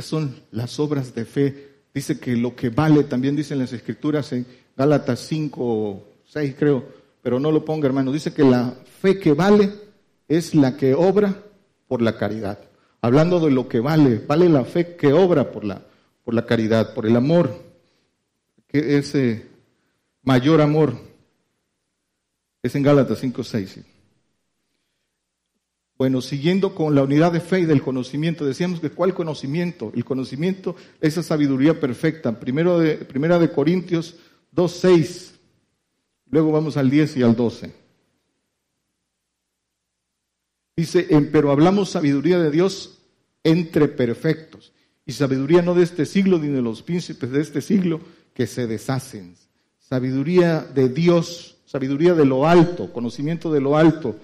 son 0.04 0.36
las 0.50 0.78
obras 0.78 1.14
de 1.14 1.24
fe. 1.24 1.68
Dice 1.92 2.18
que 2.18 2.36
lo 2.36 2.54
que 2.54 2.70
vale, 2.70 3.04
también 3.04 3.36
dicen 3.36 3.58
las 3.58 3.72
escrituras 3.72 4.32
en 4.32 4.46
Gálatas 4.76 5.20
5 5.20 6.06
6 6.30 6.54
creo, 6.56 6.84
pero 7.22 7.40
no 7.40 7.50
lo 7.50 7.64
ponga 7.64 7.86
hermano. 7.86 8.12
Dice 8.12 8.32
que 8.32 8.44
la 8.44 8.72
fe 9.00 9.18
que 9.18 9.32
vale 9.32 9.72
es 10.28 10.54
la 10.54 10.76
que 10.76 10.94
obra 10.94 11.42
por 11.88 12.02
la 12.02 12.16
caridad. 12.16 12.58
Hablando 13.02 13.40
de 13.40 13.50
lo 13.50 13.68
que 13.68 13.80
vale, 13.80 14.22
vale 14.26 14.48
la 14.48 14.64
fe 14.64 14.94
que 14.94 15.12
obra 15.12 15.50
por 15.50 15.64
la, 15.64 15.82
por 16.24 16.34
la 16.34 16.46
caridad, 16.46 16.94
por 16.94 17.06
el 17.06 17.16
amor, 17.16 17.52
que 18.68 18.98
ese 18.98 19.48
mayor 20.22 20.60
amor. 20.60 20.94
Es 22.62 22.74
en 22.76 22.82
Gálatas 22.82 23.18
5, 23.18 23.42
6. 23.42 23.80
Bueno, 26.00 26.22
siguiendo 26.22 26.74
con 26.74 26.94
la 26.94 27.02
unidad 27.02 27.30
de 27.30 27.40
fe 27.40 27.60
y 27.60 27.64
del 27.66 27.82
conocimiento, 27.82 28.46
decíamos 28.46 28.80
que 28.80 28.88
¿cuál 28.88 29.12
conocimiento? 29.12 29.92
El 29.94 30.02
conocimiento, 30.02 30.74
esa 30.98 31.22
sabiduría 31.22 31.78
perfecta. 31.78 32.40
Primero 32.40 32.78
de, 32.78 32.94
primera 32.96 33.38
de 33.38 33.50
Corintios 33.50 34.16
2, 34.52 34.72
6. 34.72 35.34
Luego 36.30 36.52
vamos 36.52 36.78
al 36.78 36.88
10 36.88 37.18
y 37.18 37.22
al 37.22 37.36
12. 37.36 37.74
Dice, 40.74 41.06
pero 41.30 41.50
hablamos 41.50 41.90
sabiduría 41.90 42.38
de 42.38 42.50
Dios 42.50 43.02
entre 43.44 43.86
perfectos. 43.86 44.72
Y 45.04 45.12
sabiduría 45.12 45.60
no 45.60 45.74
de 45.74 45.82
este 45.82 46.06
siglo 46.06 46.38
ni 46.38 46.48
de 46.48 46.62
los 46.62 46.80
príncipes 46.80 47.30
de 47.30 47.42
este 47.42 47.60
siglo 47.60 48.00
que 48.32 48.46
se 48.46 48.66
deshacen 48.66 49.36
sabiduría 49.90 50.60
de 50.60 50.88
Dios, 50.88 51.56
sabiduría 51.66 52.14
de 52.14 52.24
lo 52.24 52.46
alto, 52.46 52.92
conocimiento 52.92 53.52
de 53.52 53.60
lo 53.60 53.76
alto, 53.76 54.14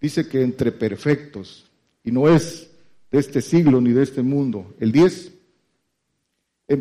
dice 0.00 0.28
que 0.28 0.42
entre 0.42 0.72
perfectos, 0.72 1.66
y 2.04 2.12
no 2.12 2.28
es 2.28 2.70
de 3.10 3.18
este 3.18 3.40
siglo 3.40 3.80
ni 3.80 3.92
de 3.92 4.02
este 4.02 4.22
mundo. 4.22 4.74
El 4.78 4.92
10, 4.92 5.32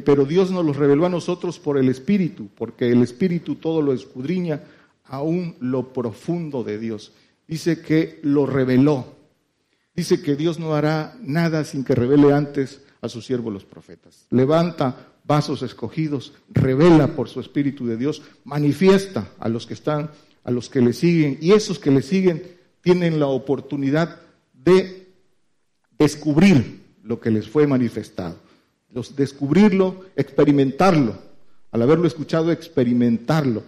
pero 0.03 0.25
Dios 0.25 0.51
nos 0.51 0.65
lo 0.65 0.74
reveló 0.74 1.05
a 1.05 1.09
nosotros 1.09 1.59
por 1.59 1.77
el 1.77 1.89
Espíritu, 1.89 2.50
porque 2.55 2.89
el 2.89 3.01
Espíritu 3.01 3.55
todo 3.55 3.81
lo 3.81 3.93
escudriña, 3.93 4.63
aún 5.05 5.55
lo 5.59 5.93
profundo 5.93 6.63
de 6.63 6.77
Dios. 6.77 7.13
Dice 7.47 7.81
que 7.81 8.19
lo 8.24 8.45
reveló. 8.45 9.15
Dice 9.95 10.21
que 10.21 10.36
Dios 10.36 10.59
no 10.59 10.75
hará 10.75 11.17
nada 11.21 11.63
sin 11.63 11.83
que 11.83 11.95
revele 11.95 12.33
antes 12.33 12.81
a 13.01 13.07
sus 13.07 13.25
siervos 13.25 13.53
los 13.53 13.63
profetas. 13.63 14.27
Levanta 14.29 15.13
vasos 15.24 15.62
escogidos, 15.62 16.33
revela 16.50 17.15
por 17.15 17.29
su 17.29 17.39
Espíritu 17.39 17.88
de 17.88 17.97
Dios, 17.97 18.21
manifiesta 18.43 19.31
a 19.39 19.50
los 19.50 19.65
que 19.65 19.74
están, 19.74 20.12
a 20.43 20.51
los 20.51 20.69
que 20.69 20.81
le 20.81 20.93
siguen, 20.93 21.38
y 21.41 21.51
esos 21.53 21.79
que 21.79 21.91
le 21.91 22.01
siguen 22.01 22.56
tienen 22.88 23.20
la 23.20 23.27
oportunidad 23.27 24.22
de 24.53 25.10
descubrir 26.00 26.84
lo 27.03 27.20
que 27.20 27.32
les 27.32 27.50
fue 27.50 27.67
manifestado, 27.67 28.38
los, 28.94 29.13
descubrirlo, 29.13 30.06
experimentarlo, 30.15 31.17
al 31.72 31.82
haberlo 31.82 32.08
escuchado, 32.08 32.50
experimentarlo. 32.50 33.62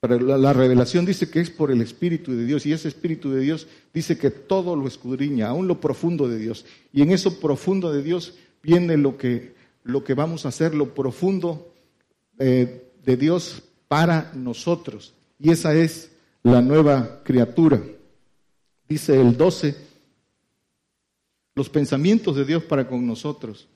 Pero 0.00 0.20
la, 0.20 0.36
la, 0.36 0.52
revelación 0.52 1.06
dice 1.06 1.30
que 1.30 1.40
es 1.40 1.48
por 1.48 1.70
el 1.70 1.80
Espíritu 1.80 2.36
de 2.36 2.44
Dios 2.44 2.66
y 2.66 2.74
ese 2.74 2.88
Espíritu 2.88 3.30
de 3.30 3.40
Dios 3.40 3.68
dice 3.94 4.18
que 4.18 4.30
todo 4.30 4.76
lo 4.76 4.86
escudriña, 4.86 5.48
aún 5.48 5.66
lo 5.66 5.80
profundo 5.80 6.28
de 6.28 6.38
Dios. 6.38 6.66
Y 6.92 7.00
en 7.00 7.12
eso 7.12 7.40
profundo 7.40 7.90
de 7.90 8.02
Dios 8.02 8.34
viene 8.62 8.98
lo 8.98 9.16
que 9.16 9.56
lo 9.82 10.04
que 10.04 10.12
vamos 10.12 10.44
a 10.44 10.48
hacer, 10.50 10.74
lo 10.74 10.92
profundo 10.92 11.72
eh, 12.38 12.92
de 13.02 13.16
Dios 13.16 13.62
para 13.88 14.30
nosotros. 14.34 15.14
Y 15.38 15.52
esa 15.52 15.72
es 15.72 16.10
la 16.42 16.60
nueva 16.60 17.20
criatura. 17.24 17.80
Dice 18.88 19.20
el 19.20 19.36
12, 19.36 19.76
los 21.54 21.68
pensamientos 21.68 22.36
de 22.36 22.44
Dios 22.44 22.62
para 22.64 22.86
con 22.86 23.06
nosotros. 23.06 23.68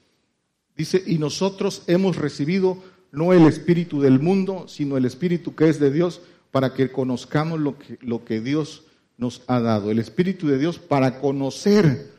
Dice, 0.77 1.03
y 1.07 1.19
nosotros 1.19 1.83
hemos 1.87 2.17
recibido 2.17 2.79
no 3.13 3.33
el 3.33 3.47
espíritu 3.47 4.01
del 4.01 4.21
mundo, 4.21 4.67
sino 4.69 4.97
el 4.97 5.05
espíritu 5.05 5.55
que 5.55 5.69
es 5.69 5.81
de 5.81 5.91
Dios, 5.91 6.21
para 6.51 6.75
que 6.75 6.91
conozcamos 6.91 7.61
lo 7.61 7.79
que, 7.79 7.99
lo 8.01 8.25
que 8.25 8.41
Dios 8.41 8.85
nos 9.17 9.43
ha 9.47 9.61
dado. 9.61 9.91
El 9.91 9.99
espíritu 9.99 10.49
de 10.49 10.59
Dios 10.59 10.79
para 10.79 11.21
conocer 11.21 12.11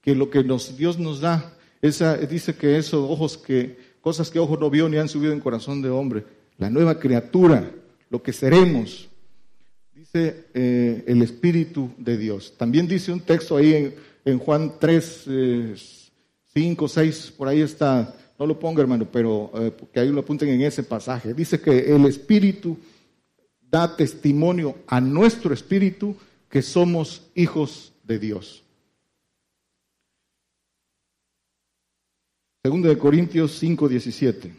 que 0.00 0.14
lo 0.14 0.30
que 0.30 0.44
nos, 0.44 0.76
Dios 0.76 0.98
nos 0.98 1.20
da, 1.20 1.56
esa, 1.80 2.16
dice 2.16 2.54
que 2.54 2.76
esos 2.76 3.08
ojos 3.08 3.38
que, 3.38 3.78
cosas 4.00 4.30
que 4.30 4.38
ojo 4.38 4.56
no 4.56 4.70
vio 4.70 4.88
ni 4.88 4.98
han 4.98 5.08
subido 5.08 5.32
en 5.32 5.40
corazón 5.40 5.82
de 5.82 5.90
hombre, 5.90 6.24
la 6.58 6.70
nueva 6.70 6.98
criatura, 6.98 7.72
lo 8.10 8.22
que 8.22 8.32
seremos, 8.32 9.08
dice 10.12 10.46
eh, 10.52 11.04
el 11.06 11.22
Espíritu 11.22 11.90
de 11.96 12.16
Dios. 12.18 12.54
También 12.58 12.86
dice 12.86 13.12
un 13.12 13.20
texto 13.20 13.56
ahí 13.56 13.94
en, 14.24 14.38
Juan 14.38 14.74
3, 14.78 16.10
5, 16.54 16.88
6, 16.88 17.34
por 17.36 17.48
ahí 17.48 17.62
está, 17.62 18.14
no 18.38 18.46
lo 18.46 18.58
ponga 18.58 18.82
hermano, 18.82 19.08
pero 19.10 19.50
eh, 19.54 19.72
que 19.92 20.00
ahí 20.00 20.10
lo 20.10 20.20
apunten 20.20 20.50
en 20.50 20.62
ese 20.62 20.82
pasaje. 20.82 21.32
Dice 21.32 21.60
que 21.60 21.94
el 21.94 22.04
Espíritu 22.04 22.76
da 23.60 23.96
testimonio 23.96 24.76
a 24.86 25.00
nuestro 25.00 25.54
Espíritu 25.54 26.14
que 26.48 26.60
somos 26.60 27.30
hijos 27.34 27.94
de 28.02 28.18
Dios. 28.18 28.62
Segundo 32.62 32.88
de 32.88 32.98
Corintios 32.98 33.58
5, 33.58 33.88
17. 33.88 34.54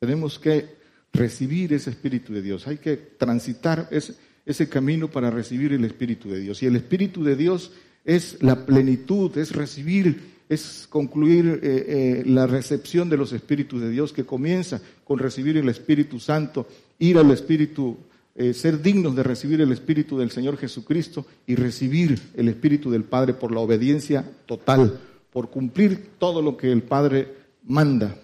Tenemos 0.00 0.38
que 0.38 0.73
recibir 1.14 1.72
ese 1.72 1.90
Espíritu 1.90 2.34
de 2.34 2.42
Dios. 2.42 2.66
Hay 2.66 2.78
que 2.78 2.96
transitar 2.96 3.88
ese, 3.90 4.14
ese 4.44 4.68
camino 4.68 5.08
para 5.08 5.30
recibir 5.30 5.72
el 5.72 5.84
Espíritu 5.84 6.28
de 6.28 6.40
Dios. 6.40 6.62
Y 6.62 6.66
el 6.66 6.76
Espíritu 6.76 7.24
de 7.24 7.36
Dios 7.36 7.72
es 8.04 8.42
la 8.42 8.66
plenitud, 8.66 9.36
es 9.38 9.52
recibir, 9.52 10.34
es 10.48 10.86
concluir 10.90 11.60
eh, 11.62 11.84
eh, 11.88 12.22
la 12.26 12.46
recepción 12.46 13.08
de 13.08 13.16
los 13.16 13.32
Espíritus 13.32 13.80
de 13.80 13.90
Dios 13.90 14.12
que 14.12 14.24
comienza 14.24 14.80
con 15.04 15.18
recibir 15.18 15.56
el 15.56 15.68
Espíritu 15.68 16.20
Santo, 16.20 16.66
ir 16.98 17.16
al 17.16 17.30
Espíritu, 17.30 17.96
eh, 18.34 18.52
ser 18.52 18.82
dignos 18.82 19.16
de 19.16 19.22
recibir 19.22 19.60
el 19.60 19.72
Espíritu 19.72 20.18
del 20.18 20.30
Señor 20.30 20.58
Jesucristo 20.58 21.24
y 21.46 21.54
recibir 21.54 22.20
el 22.34 22.48
Espíritu 22.48 22.90
del 22.90 23.04
Padre 23.04 23.32
por 23.32 23.52
la 23.52 23.60
obediencia 23.60 24.28
total, 24.46 25.00
por 25.32 25.48
cumplir 25.48 26.10
todo 26.18 26.42
lo 26.42 26.56
que 26.56 26.70
el 26.70 26.82
Padre 26.82 27.28
manda. 27.64 28.16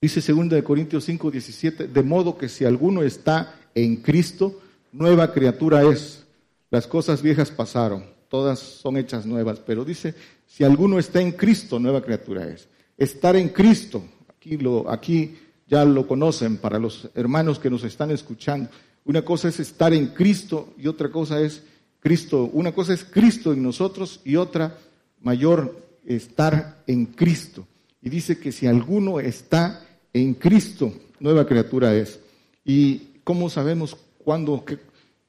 Dice 0.00 0.20
2 0.20 0.62
Corintios 0.62 1.04
5, 1.04 1.30
17, 1.30 1.88
de 1.88 2.02
modo 2.02 2.36
que 2.36 2.48
si 2.48 2.64
alguno 2.64 3.02
está 3.02 3.58
en 3.74 3.96
Cristo, 3.96 4.60
nueva 4.92 5.32
criatura 5.32 5.84
es. 5.84 6.24
Las 6.70 6.86
cosas 6.86 7.22
viejas 7.22 7.50
pasaron, 7.50 8.04
todas 8.28 8.58
son 8.58 8.98
hechas 8.98 9.24
nuevas, 9.24 9.60
pero 9.60 9.84
dice, 9.84 10.14
si 10.46 10.64
alguno 10.64 10.98
está 10.98 11.20
en 11.20 11.32
Cristo, 11.32 11.78
nueva 11.78 12.02
criatura 12.02 12.46
es. 12.46 12.68
Estar 12.98 13.36
en 13.36 13.48
Cristo, 13.48 14.04
aquí, 14.28 14.58
lo, 14.58 14.90
aquí 14.90 15.36
ya 15.66 15.84
lo 15.84 16.06
conocen 16.06 16.58
para 16.58 16.78
los 16.78 17.08
hermanos 17.14 17.58
que 17.58 17.70
nos 17.70 17.82
están 17.84 18.10
escuchando. 18.10 18.68
Una 19.04 19.22
cosa 19.22 19.48
es 19.48 19.60
estar 19.60 19.94
en 19.94 20.08
Cristo 20.08 20.74
y 20.76 20.88
otra 20.88 21.10
cosa 21.10 21.40
es 21.40 21.62
Cristo. 22.00 22.50
Una 22.52 22.72
cosa 22.72 22.92
es 22.92 23.04
Cristo 23.04 23.52
en 23.52 23.62
nosotros 23.62 24.20
y 24.24 24.36
otra 24.36 24.78
mayor 25.22 25.80
estar 26.04 26.82
en 26.86 27.06
Cristo. 27.06 27.66
Y 28.02 28.10
dice 28.10 28.38
que 28.38 28.52
si 28.52 28.66
alguno 28.66 29.20
está 29.20 29.85
en 30.16 30.32
Cristo, 30.34 30.94
nueva 31.20 31.46
criatura 31.46 31.94
es. 31.94 32.18
¿Y 32.64 33.18
cómo 33.22 33.50
sabemos 33.50 33.96
cuándo 34.16 34.64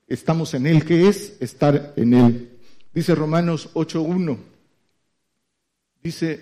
estamos 0.08 0.54
en 0.54 0.66
Él? 0.66 0.86
¿Qué 0.86 1.10
es 1.10 1.36
estar 1.42 1.94
en 1.98 2.14
Él? 2.14 2.50
Dice 2.94 3.14
Romanos 3.14 3.70
8.1. 3.74 4.38
Dice, 6.02 6.42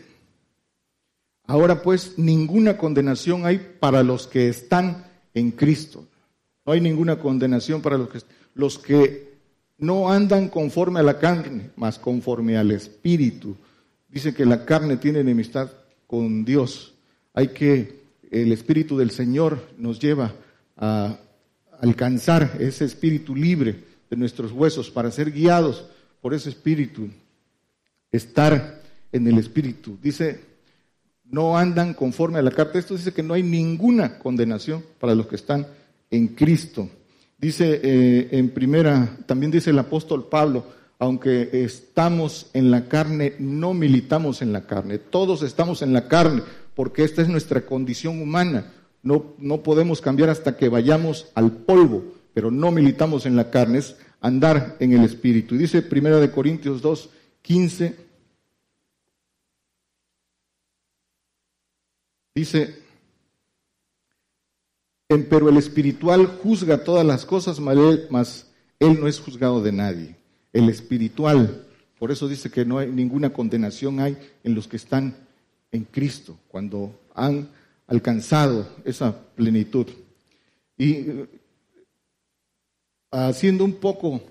ahora 1.47 1.81
pues 1.81 2.19
ninguna 2.19 2.77
condenación 2.77 3.47
hay 3.47 3.77
para 3.79 4.03
los 4.03 4.27
que 4.27 4.47
están 4.47 5.07
en 5.33 5.49
Cristo. 5.49 6.05
No 6.67 6.73
hay 6.73 6.81
ninguna 6.81 7.17
condenación 7.17 7.81
para 7.81 7.97
los 7.97 8.09
que, 8.09 8.19
los 8.53 8.77
que 8.77 9.33
no 9.79 10.11
andan 10.11 10.49
conforme 10.49 10.99
a 10.99 11.03
la 11.03 11.17
carne, 11.17 11.71
más 11.75 11.97
conforme 11.97 12.57
al 12.57 12.69
Espíritu. 12.69 13.55
Dice 14.07 14.35
que 14.35 14.45
la 14.45 14.65
carne 14.65 14.97
tiene 14.97 15.19
enemistad 15.19 15.71
con 16.05 16.45
Dios. 16.45 16.93
Hay 17.33 17.47
que 17.47 18.04
el 18.31 18.51
Espíritu 18.51 18.97
del 18.97 19.11
Señor 19.11 19.59
nos 19.77 19.99
lleva 19.99 20.33
a 20.77 21.17
alcanzar 21.79 22.57
ese 22.59 22.85
espíritu 22.85 23.35
libre 23.35 23.83
de 24.09 24.17
nuestros 24.17 24.51
huesos 24.51 24.89
para 24.89 25.11
ser 25.11 25.31
guiados 25.31 25.85
por 26.21 26.33
ese 26.33 26.49
espíritu, 26.49 27.09
estar 28.11 28.81
en 29.11 29.27
el 29.27 29.37
espíritu. 29.37 29.97
Dice, 30.01 30.39
no 31.25 31.57
andan 31.57 31.93
conforme 31.93 32.39
a 32.39 32.41
la 32.41 32.51
carta. 32.51 32.79
Esto 32.79 32.95
dice 32.95 33.13
que 33.13 33.23
no 33.23 33.33
hay 33.33 33.43
ninguna 33.43 34.19
condenación 34.19 34.83
para 34.99 35.15
los 35.15 35.27
que 35.27 35.35
están 35.35 35.67
en 36.11 36.29
Cristo. 36.29 36.89
Dice 37.37 37.79
eh, 37.83 38.29
en 38.31 38.49
primera, 38.49 39.17
también 39.25 39.51
dice 39.51 39.71
el 39.71 39.79
apóstol 39.79 40.27
Pablo, 40.29 40.65
aunque 40.97 41.49
estamos 41.51 42.49
en 42.53 42.71
la 42.71 42.87
carne, 42.87 43.33
no 43.39 43.73
militamos 43.73 44.41
en 44.41 44.53
la 44.53 44.65
carne. 44.65 44.97
Todos 44.97 45.43
estamos 45.43 45.81
en 45.81 45.93
la 45.93 46.07
carne 46.07 46.41
porque 46.75 47.03
esta 47.03 47.21
es 47.21 47.29
nuestra 47.29 47.65
condición 47.65 48.21
humana. 48.21 48.73
No, 49.01 49.35
no 49.37 49.63
podemos 49.63 50.01
cambiar 50.01 50.29
hasta 50.29 50.57
que 50.57 50.69
vayamos 50.69 51.31
al 51.33 51.51
polvo, 51.51 52.13
pero 52.33 52.51
no 52.51 52.71
militamos 52.71 53.25
en 53.25 53.35
la 53.35 53.49
carne, 53.49 53.79
es 53.79 53.95
andar 54.19 54.75
en 54.79 54.93
el 54.93 55.03
Espíritu. 55.03 55.55
Y 55.55 55.59
dice 55.59 55.81
Primera 55.81 56.19
de 56.19 56.31
Corintios 56.31 56.81
2, 56.81 57.09
15, 57.41 57.95
dice, 62.33 62.75
pero 65.07 65.49
el 65.49 65.57
espiritual 65.57 66.25
juzga 66.25 66.83
todas 66.83 67.05
las 67.05 67.25
cosas, 67.25 67.59
mas 67.59 68.51
él 68.79 68.99
no 68.99 69.07
es 69.07 69.19
juzgado 69.19 69.61
de 69.61 69.71
nadie. 69.71 70.15
El 70.51 70.69
espiritual, 70.69 71.65
por 71.99 72.11
eso 72.11 72.27
dice 72.27 72.49
que 72.49 72.65
no 72.65 72.79
hay 72.79 72.89
ninguna 72.89 73.31
condenación 73.31 73.99
hay 73.99 74.17
en 74.43 74.55
los 74.55 74.67
que 74.67 74.77
están 74.77 75.24
en 75.75 75.83
Cristo, 75.83 76.37
cuando 76.47 76.99
han 77.13 77.47
alcanzado 77.87 78.67
esa 78.83 79.15
plenitud. 79.35 79.87
Y 80.77 80.91
eh, 80.91 81.25
haciendo 83.11 83.63
un 83.63 83.73
poco 83.73 84.21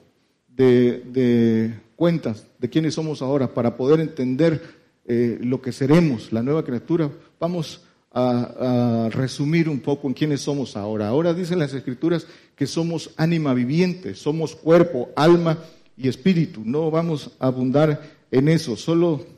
de, 0.49 1.75
cuentas 1.97 2.47
de 2.59 2.69
quiénes 2.69 2.95
somos 2.95 3.23
ahora 3.23 3.53
para 3.53 3.77
poder 3.77 4.01
entender 4.01 4.63
eh, 5.07 5.39
lo 5.41 5.63
que 5.63 5.73
seremos, 5.73 6.33
la 6.33 6.43
nueva 6.43 6.65
criatura, 6.65 7.11
vamos 7.39 7.83
a, 8.11 9.07
a, 9.07 9.09
resumir 9.11 9.69
un 9.69 9.81
poco 9.81 10.09
en 10.09 10.15
quiénes 10.15 10.41
somos 10.41 10.77
ahora. 10.77 11.09
Ahora 11.09 11.35
dicen 11.35 11.59
las 11.59 11.75
escrituras 11.75 12.27
que 12.57 12.67
somos 12.67 13.11
ánima 13.17 13.55
viviente, 13.55 14.15
somos 14.15 14.55
cuerpo, 14.55 15.11
alma 15.17 15.59
y 15.97 16.09
espíritu. 16.09 16.63
No 16.65 16.91
vamos 16.91 17.33
a 17.39 17.47
abundar 17.47 18.03
en 18.31 18.49
eso, 18.49 18.77
solo 18.77 19.34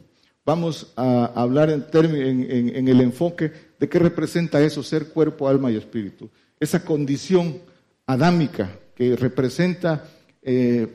vamos 0.47 0.93
a 0.95 1.27
hablar 1.35 1.71
en, 1.71 1.85
en, 1.93 2.89
el 2.89 3.01
enfoque 3.01 3.51
de 3.81 3.89
qué 3.89 3.99
representa 3.99 4.63
eso, 4.63 4.81
ser 4.83 5.09
cuerpo, 5.09 5.49
alma 5.49 5.73
y 5.73 5.77
espíritu. 5.77 6.31
Esa 6.61 6.85
condición 6.85 7.59
adámica 8.07 8.71
que 8.95 9.17
representa 9.17 10.09
eh, 10.41 10.87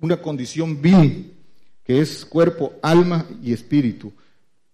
una 0.00 0.16
condición 0.20 0.80
vil, 0.80 1.34
que 1.84 2.00
es 2.00 2.24
cuerpo, 2.24 2.72
alma 2.82 3.26
y 3.42 3.52
espíritu, 3.52 4.10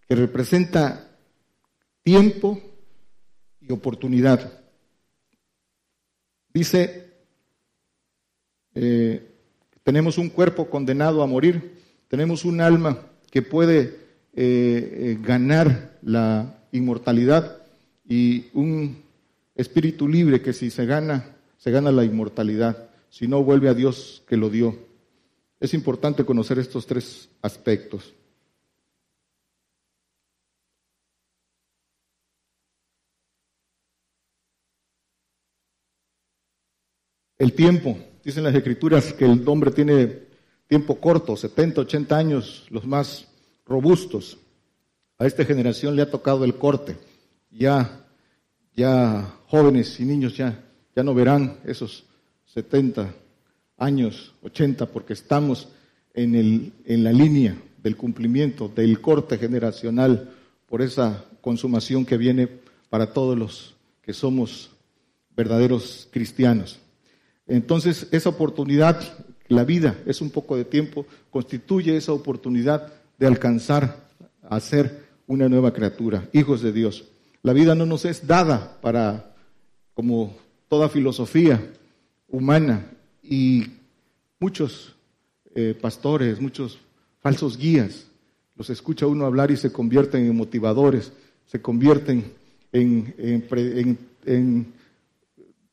que 0.09 0.15
representa 0.15 1.11
tiempo 2.05 2.61
y 3.61 3.73
oportunidad. 3.73 4.53
Dice, 6.55 7.13
eh, 8.75 9.29
tenemos 9.83 10.17
un 10.17 10.29
cuerpo 10.29 10.71
condenado 10.71 11.25
a 11.25 11.27
morir, 11.27 11.88
tenemos 12.09 12.45
un 12.45 12.61
alma 12.61 12.99
que 13.31 13.43
puede 13.43 13.81
eh, 14.35 14.35
eh, 14.35 15.19
ganar 15.21 15.99
la 16.03 16.65
inmortalidad 16.73 17.63
y 18.09 18.47
un 18.55 19.03
espíritu 19.55 20.09
libre 20.09 20.41
que 20.41 20.53
si 20.53 20.71
se 20.71 20.87
gana, 20.87 21.37
se 21.59 21.71
gana 21.71 21.93
la 21.93 22.05
inmortalidad, 22.05 22.89
si 23.11 23.29
no 23.29 23.43
vuelve 23.45 23.69
a 23.69 23.75
Dios 23.75 24.23
que 24.27 24.37
lo 24.37 24.49
dio. 24.49 24.77
Es 25.61 25.75
importante 25.75 26.25
conocer 26.25 26.59
estos 26.59 26.87
tres 26.87 27.29
aspectos. 27.43 28.15
El 37.37 37.53
tiempo, 37.53 37.97
dicen 38.25 38.45
las 38.45 38.55
escrituras 38.55 39.13
que 39.13 39.25
el 39.25 39.47
hombre 39.47 39.71
tiene 39.71 40.28
tiempo 40.69 41.01
corto, 41.01 41.37
70, 41.37 41.81
80 41.81 42.17
años, 42.17 42.67
los 42.71 42.87
más 42.87 43.27
robustos. 43.67 44.39
A 45.19 45.27
esta 45.27 45.45
generación 45.45 45.97
le 45.97 46.03
ha 46.03 46.11
tocado 46.11 46.45
el 46.45 46.55
corte. 46.55 46.97
Ya, 47.51 48.05
ya 48.77 49.35
jóvenes 49.47 49.99
y 49.99 50.05
niños 50.05 50.37
ya, 50.37 50.63
ya 50.95 51.03
no 51.03 51.15
verán 51.15 51.59
esos 51.65 52.05
70 52.47 53.13
años, 53.79 54.35
80, 54.43 54.87
porque 54.87 55.15
estamos 55.15 55.69
en, 56.15 56.35
el, 56.35 56.73
en 56.85 57.03
la 57.03 57.13
línea 57.13 57.57
del 57.83 57.97
cumplimiento 57.97 58.69
del 58.69 59.01
corte 59.01 59.39
generacional 59.39 60.31
por 60.67 60.83
esa 60.83 61.25
consumación 61.41 62.05
que 62.05 62.19
viene 62.19 62.49
para 62.91 63.13
todos 63.13 63.39
los 63.39 63.75
que 64.03 64.13
somos 64.13 64.71
verdaderos 65.35 66.09
cristianos. 66.11 66.81
Entonces, 67.47 68.09
esa 68.11 68.29
oportunidad, 68.29 69.01
la 69.49 69.65
vida 69.65 69.99
es 70.07 70.21
un 70.21 70.31
poco 70.31 70.57
de 70.57 70.65
tiempo, 70.65 71.07
constituye 71.31 71.97
esa 71.97 72.13
oportunidad 72.13 72.93
de 73.19 73.27
alcanzar 73.27 74.09
a 74.43 74.61
ser 74.61 75.07
una 75.27 75.49
nueva 75.49 75.73
criatura, 75.73 76.29
hijos 76.33 76.63
de 76.63 76.73
Dios. 76.73 77.05
La 77.43 77.53
vida 77.53 77.75
no 77.75 77.87
nos 77.87 78.05
es 78.05 78.27
dada 78.27 78.79
para, 78.81 79.35
como 79.95 80.37
toda 80.69 80.89
filosofía 80.89 81.73
humana, 82.29 82.87
y 83.23 83.67
muchos 84.39 84.95
eh, 85.55 85.77
pastores, 85.81 86.41
muchos 86.41 86.79
falsos 87.21 87.57
guías, 87.57 88.07
los 88.57 88.71
escucha 88.71 89.07
uno 89.07 89.25
hablar 89.25 89.51
y 89.51 89.57
se 89.57 89.73
convierten 89.73 90.27
en 90.27 90.37
motivadores, 90.37 91.13
se 91.47 91.61
convierten 91.61 92.33
en, 92.73 93.15
en 94.27 94.73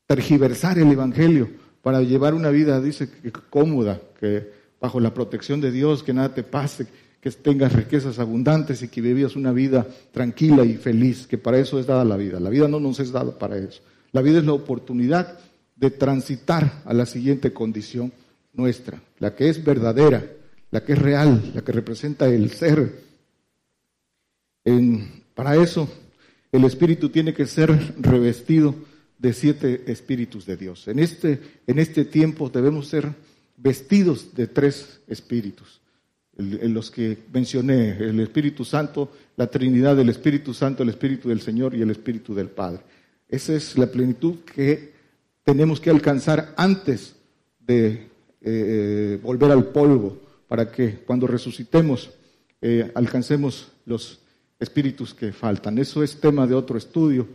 tergiversar 0.06 0.78
el 0.78 0.92
Evangelio 0.92 1.65
para 1.86 2.02
llevar 2.02 2.34
una 2.34 2.50
vida, 2.50 2.80
dice, 2.80 3.08
cómoda, 3.48 4.00
que 4.18 4.50
bajo 4.80 4.98
la 4.98 5.14
protección 5.14 5.60
de 5.60 5.70
Dios, 5.70 6.02
que 6.02 6.12
nada 6.12 6.34
te 6.34 6.42
pase, 6.42 6.88
que 7.20 7.30
tengas 7.30 7.72
riquezas 7.72 8.18
abundantes 8.18 8.82
y 8.82 8.88
que 8.88 9.00
vivas 9.00 9.36
una 9.36 9.52
vida 9.52 9.86
tranquila 10.10 10.64
y 10.64 10.74
feliz, 10.74 11.28
que 11.28 11.38
para 11.38 11.60
eso 11.60 11.78
es 11.78 11.86
dada 11.86 12.04
la 12.04 12.16
vida. 12.16 12.40
La 12.40 12.50
vida 12.50 12.66
no 12.66 12.80
nos 12.80 12.98
es 12.98 13.12
dada 13.12 13.38
para 13.38 13.56
eso. 13.56 13.82
La 14.10 14.20
vida 14.20 14.38
es 14.38 14.44
la 14.44 14.54
oportunidad 14.54 15.38
de 15.76 15.92
transitar 15.92 16.82
a 16.84 16.92
la 16.92 17.06
siguiente 17.06 17.52
condición 17.52 18.12
nuestra, 18.52 19.00
la 19.20 19.36
que 19.36 19.48
es 19.48 19.64
verdadera, 19.64 20.26
la 20.72 20.82
que 20.82 20.94
es 20.94 20.98
real, 20.98 21.52
la 21.54 21.62
que 21.62 21.70
representa 21.70 22.26
el 22.26 22.50
ser. 22.50 23.00
para 25.36 25.54
eso 25.54 25.88
el 26.50 26.64
espíritu 26.64 27.10
tiene 27.10 27.32
que 27.32 27.46
ser 27.46 27.94
revestido 28.00 28.74
de 29.18 29.32
siete 29.32 29.84
espíritus 29.86 30.46
de 30.46 30.56
Dios. 30.56 30.88
En 30.88 30.98
este, 30.98 31.40
en 31.66 31.78
este 31.78 32.04
tiempo 32.04 32.48
debemos 32.48 32.88
ser 32.88 33.12
vestidos 33.56 34.34
de 34.34 34.46
tres 34.46 35.00
espíritus, 35.08 35.80
en 36.36 36.74
los 36.74 36.90
que 36.90 37.16
mencioné, 37.32 37.96
el 37.96 38.20
Espíritu 38.20 38.64
Santo, 38.64 39.10
la 39.36 39.46
Trinidad 39.46 39.96
del 39.96 40.10
Espíritu 40.10 40.52
Santo, 40.52 40.82
el 40.82 40.90
Espíritu 40.90 41.30
del 41.30 41.40
Señor 41.40 41.74
y 41.74 41.80
el 41.80 41.90
Espíritu 41.90 42.34
del 42.34 42.48
Padre. 42.48 42.82
Esa 43.28 43.54
es 43.54 43.78
la 43.78 43.86
plenitud 43.86 44.40
que 44.40 44.92
tenemos 45.44 45.80
que 45.80 45.88
alcanzar 45.88 46.52
antes 46.58 47.16
de 47.58 48.08
eh, 48.42 49.18
volver 49.22 49.50
al 49.50 49.68
polvo, 49.68 50.20
para 50.46 50.70
que 50.70 50.96
cuando 51.06 51.26
resucitemos 51.26 52.10
eh, 52.60 52.90
alcancemos 52.94 53.72
los 53.86 54.20
espíritus 54.58 55.14
que 55.14 55.32
faltan. 55.32 55.78
Eso 55.78 56.02
es 56.02 56.20
tema 56.20 56.46
de 56.46 56.54
otro 56.54 56.78
estudio 56.78 57.26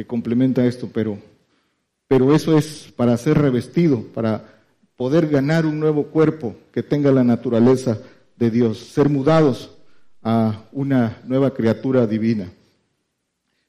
que 0.00 0.06
complementa 0.06 0.64
esto, 0.64 0.88
pero 0.92 1.18
pero 2.08 2.34
eso 2.34 2.58
es 2.58 2.92
para 2.96 3.16
ser 3.18 3.38
revestido, 3.38 4.02
para 4.02 4.42
poder 4.96 5.28
ganar 5.28 5.64
un 5.64 5.78
nuevo 5.78 6.06
cuerpo 6.06 6.56
que 6.72 6.82
tenga 6.82 7.12
la 7.12 7.22
naturaleza 7.22 7.98
de 8.36 8.50
Dios, 8.50 8.78
ser 8.78 9.08
mudados 9.08 9.70
a 10.20 10.64
una 10.72 11.18
nueva 11.24 11.54
criatura 11.54 12.08
divina. 12.08 12.50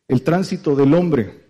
El 0.08 0.24
tránsito 0.24 0.76
del 0.76 0.94
hombre 0.96 1.42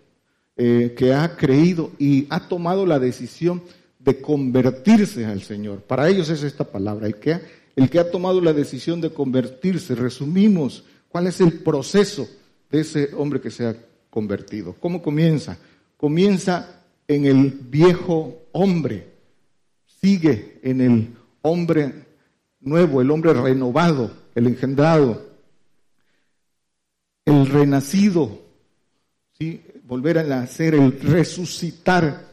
eh, 0.56 0.94
que 0.94 1.14
ha 1.14 1.34
creído 1.34 1.92
y 1.98 2.26
ha 2.28 2.46
tomado 2.46 2.84
la 2.84 2.98
decisión 2.98 3.62
de 3.98 4.20
convertirse 4.20 5.24
al 5.24 5.40
Señor. 5.42 5.80
Para 5.82 6.10
ellos 6.10 6.28
es 6.28 6.42
esta 6.42 6.64
palabra, 6.64 7.06
el 7.06 7.14
que, 7.14 7.40
el 7.74 7.88
que 7.88 8.00
ha 8.00 8.10
tomado 8.10 8.40
la 8.42 8.52
decisión 8.52 9.00
de 9.00 9.14
convertirse. 9.14 9.94
Resumimos 9.94 10.84
cuál 11.08 11.28
es 11.28 11.40
el 11.40 11.60
proceso 11.60 12.28
de 12.70 12.80
ese 12.80 13.14
hombre 13.14 13.40
que 13.40 13.50
se 13.50 13.64
ha 13.64 13.76
convertido. 14.12 14.76
¿Cómo 14.78 15.00
comienza? 15.00 15.56
Comienza 15.96 16.82
en 17.08 17.24
el 17.24 17.50
viejo 17.50 18.42
hombre, 18.52 19.08
sigue 19.86 20.60
en 20.62 20.82
el 20.82 21.16
hombre 21.40 22.04
nuevo, 22.60 23.00
el 23.00 23.10
hombre 23.10 23.32
renovado, 23.32 24.10
el 24.34 24.48
engendrado, 24.48 25.22
el 27.24 27.46
renacido, 27.46 28.38
¿sí? 29.38 29.62
volver 29.84 30.18
a 30.18 30.24
nacer, 30.24 30.74
el 30.74 31.00
resucitar, 31.00 32.28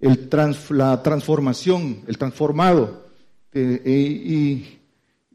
el 0.00 0.28
la 0.70 1.02
transformación, 1.02 2.02
el 2.06 2.18
transformado 2.18 3.06
eh, 3.52 4.70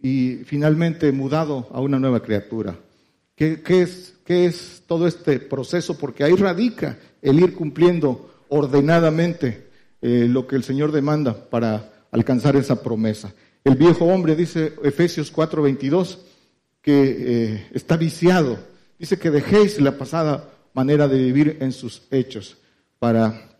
y, 0.01 0.43
finalmente 0.45 1.11
mudado 1.11 1.67
a 1.71 1.81
una 1.81 1.97
nueva 1.97 2.21
criatura. 2.21 2.77
¿Qué, 3.39 3.81
es, 3.81 4.15
¿Qué 4.25 4.47
es 4.47 4.83
todo 4.85 5.07
este 5.07 5.39
proceso? 5.39 5.97
Porque 5.97 6.25
ahí 6.25 6.35
radica 6.35 6.99
el 7.21 7.39
ir 7.39 7.53
cumpliendo 7.53 8.29
ordenadamente 8.49 9.69
eh, 10.01 10.27
lo 10.29 10.45
que 10.45 10.57
el 10.57 10.63
Señor 10.63 10.91
demanda 10.91 11.49
para 11.49 11.89
alcanzar 12.11 12.57
esa 12.57 12.83
promesa. 12.83 13.33
El 13.63 13.77
viejo 13.77 14.03
hombre, 14.03 14.35
dice 14.35 14.73
Efesios 14.83 15.31
4:22, 15.33 16.17
que 16.81 17.15
eh, 17.17 17.67
está 17.71 17.95
viciado. 17.95 18.59
Dice 18.99 19.17
que 19.17 19.31
dejéis 19.31 19.79
la 19.79 19.97
pasada 19.97 20.49
manera 20.73 21.07
de 21.07 21.19
vivir 21.19 21.59
en 21.61 21.71
sus 21.71 22.01
hechos 22.11 22.57
para 22.99 23.53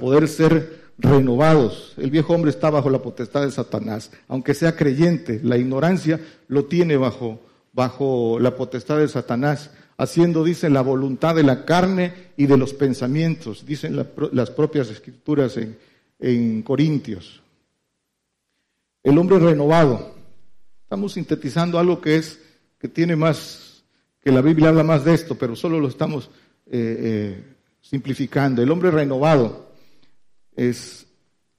poder 0.00 0.26
ser 0.26 0.80
renovados. 0.98 1.94
El 1.96 2.10
viejo 2.10 2.34
hombre 2.34 2.50
está 2.50 2.70
bajo 2.70 2.90
la 2.90 3.02
potestad 3.02 3.42
de 3.42 3.52
Satanás, 3.52 4.10
aunque 4.26 4.52
sea 4.52 4.74
creyente, 4.74 5.38
la 5.44 5.58
ignorancia 5.58 6.18
lo 6.48 6.64
tiene 6.64 6.96
bajo, 6.96 7.40
bajo 7.72 8.38
la 8.40 8.56
potestad 8.56 8.98
de 8.98 9.08
Satanás 9.08 9.70
haciendo, 9.96 10.44
dice, 10.44 10.70
la 10.70 10.80
voluntad 10.80 11.34
de 11.34 11.42
la 11.42 11.64
carne 11.66 12.30
y 12.36 12.46
de 12.46 12.56
los 12.56 12.72
pensamientos, 12.72 13.66
dicen 13.66 13.96
las 14.32 14.50
propias 14.50 14.88
escrituras 14.88 15.58
en, 15.58 15.76
en 16.18 16.62
Corintios. 16.62 17.42
El 19.02 19.18
hombre 19.18 19.38
renovado. 19.38 20.14
Estamos 20.82 21.12
sintetizando 21.12 21.78
algo 21.78 22.00
que 22.00 22.16
es, 22.16 22.40
que 22.78 22.88
tiene 22.88 23.14
más, 23.14 23.84
que 24.22 24.32
la 24.32 24.40
Biblia 24.40 24.70
habla 24.70 24.84
más 24.84 25.04
de 25.04 25.14
esto, 25.14 25.36
pero 25.36 25.54
solo 25.54 25.78
lo 25.78 25.88
estamos 25.88 26.30
eh, 26.66 26.96
eh, 26.98 27.44
simplificando. 27.80 28.62
El 28.62 28.70
hombre 28.70 28.90
renovado 28.90 29.70
es 30.56 31.06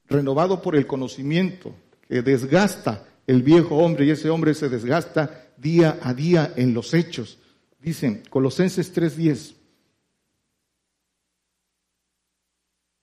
renovado 0.08 0.62
por 0.62 0.76
el 0.76 0.86
conocimiento 0.86 1.74
que 2.08 2.22
desgasta 2.22 3.06
el 3.26 3.42
viejo 3.42 3.78
hombre 3.78 4.06
y 4.06 4.10
ese 4.10 4.30
hombre 4.30 4.54
se 4.54 4.68
desgasta 4.68 5.48
día 5.62 6.00
a 6.02 6.14
día 6.14 6.54
en 6.56 6.74
los 6.74 6.94
hechos 6.94 7.38
Dicen 7.82 8.22
Colosenses 8.30 8.94
3:10. 8.94 9.56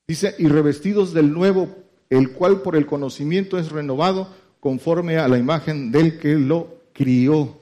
Dice, 0.07 0.35
y 0.39 0.49
revestidos 0.49 1.13
del 1.13 1.33
nuevo, 1.33 1.69
el 2.09 2.33
cual 2.33 2.63
por 2.63 2.77
el 2.77 2.87
conocimiento 2.87 3.59
es 3.59 3.71
renovado 3.71 4.33
conforme 4.61 5.19
a 5.19 5.29
la 5.29 5.37
imagen 5.37 5.93
del 5.93 6.19
que 6.19 6.35
lo 6.37 6.79
crió, 6.95 7.59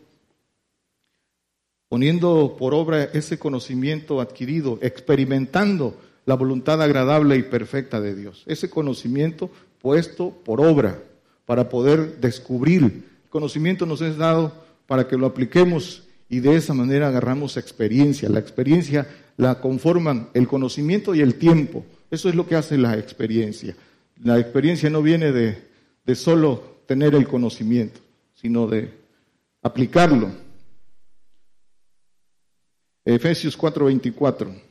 poniendo 1.89 2.57
por 2.57 2.73
obra 2.73 3.05
ese 3.05 3.39
conocimiento 3.39 4.21
adquirido, 4.21 4.79
experimentando 4.81 5.97
la 6.25 6.35
voluntad 6.35 6.81
agradable 6.81 7.37
y 7.37 7.43
perfecta 7.43 8.01
de 8.01 8.15
Dios. 8.15 8.45
Ese 8.47 8.71
conocimiento 8.71 9.51
puesto 9.81 10.31
por 10.31 10.61
obra 10.61 11.03
para 11.47 11.69
poder 11.69 12.21
descubrir. 12.21 12.83
El 13.25 13.31
conocimiento 13.31 13.87
nos 13.87 14.03
es 14.03 14.17
dado 14.17 14.66
para 14.87 15.09
que 15.09 15.17
lo 15.17 15.27
apliquemos 15.27 16.05
y 16.29 16.41
de 16.41 16.57
esa 16.57 16.75
manera 16.75 17.09
agarramos 17.09 17.57
experiencia. 17.57 18.29
La 18.29 18.39
experiencia 18.39 19.07
la 19.37 19.61
conforman 19.61 20.31
el 20.35 20.49
conocimiento 20.49 21.15
y 21.15 21.21
el 21.21 21.37
tiempo. 21.37 21.85
Eso 22.11 22.29
es 22.29 22.35
lo 22.35 22.47
que 22.47 22.57
hace 22.57 22.79
la 22.79 22.97
experiencia. 22.97 23.77
La 24.23 24.39
experiencia 24.39 24.89
no 24.91 25.03
viene 25.03 25.33
de, 25.33 25.63
de 26.05 26.15
solo 26.15 26.77
tener 26.87 27.15
el 27.15 27.27
conocimiento, 27.29 28.01
sino 28.35 28.67
de 28.67 28.91
aplicarlo. 29.63 30.31
Efesios 33.05 33.57
4:24. 33.59 34.63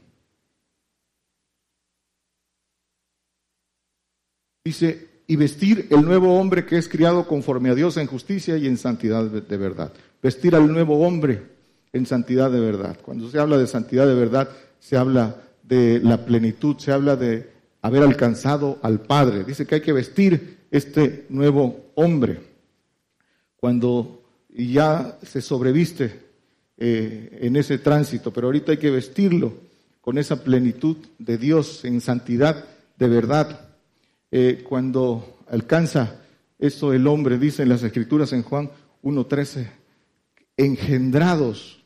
Dice, 4.64 5.15
y 5.28 5.36
vestir 5.36 5.88
el 5.90 6.04
nuevo 6.04 6.40
hombre 6.40 6.66
que 6.66 6.78
es 6.78 6.88
criado 6.88 7.28
conforme 7.28 7.70
a 7.70 7.76
Dios 7.76 7.98
en 7.98 8.08
justicia 8.08 8.58
y 8.58 8.68
en 8.68 8.78
santidad 8.78 9.26
de 9.26 9.58
verdad 9.58 9.92
vestir 10.26 10.56
al 10.56 10.74
nuevo 10.74 11.06
hombre 11.06 11.44
en 11.94 12.08
santidad 12.08 12.50
de 12.50 12.60
verdad. 12.60 12.98
Cuando 13.00 13.30
se 13.30 13.38
habla 13.38 13.60
de 13.60 13.68
santidad 13.68 14.08
de 14.08 14.16
verdad, 14.16 14.50
se 14.80 14.98
habla 14.98 15.36
de 15.62 16.00
la 16.00 16.26
plenitud, 16.26 16.80
se 16.80 16.92
habla 16.92 17.16
de 17.16 17.48
haber 17.84 18.02
alcanzado 18.02 18.80
al 18.82 19.02
Padre. 19.02 19.44
Dice 19.44 19.68
que 19.68 19.76
hay 19.76 19.82
que 19.82 19.94
vestir 19.94 20.66
este 20.72 21.28
nuevo 21.30 21.92
hombre. 21.94 22.40
Cuando 23.56 24.24
ya 24.50 25.20
se 25.22 25.42
sobreviste 25.42 26.20
eh, 26.80 27.38
en 27.42 27.56
ese 27.56 27.78
tránsito, 27.78 28.32
pero 28.32 28.48
ahorita 28.48 28.72
hay 28.72 28.80
que 28.80 28.90
vestirlo 28.90 29.54
con 30.02 30.18
esa 30.18 30.44
plenitud 30.44 30.98
de 31.20 31.38
Dios 31.38 31.86
en 31.86 32.02
santidad 32.02 32.66
de 32.98 33.08
verdad. 33.08 33.65
Eh, 34.38 34.66
cuando 34.68 35.38
alcanza 35.48 36.20
esto 36.60 36.92
el 36.92 37.08
hombre, 37.08 37.38
dice 37.38 37.64
en 37.64 37.70
las 37.70 37.84
escrituras 37.84 38.34
en 38.34 38.44
Juan 38.44 38.70
1.13, 39.02 39.66
engendrados, 40.58 41.86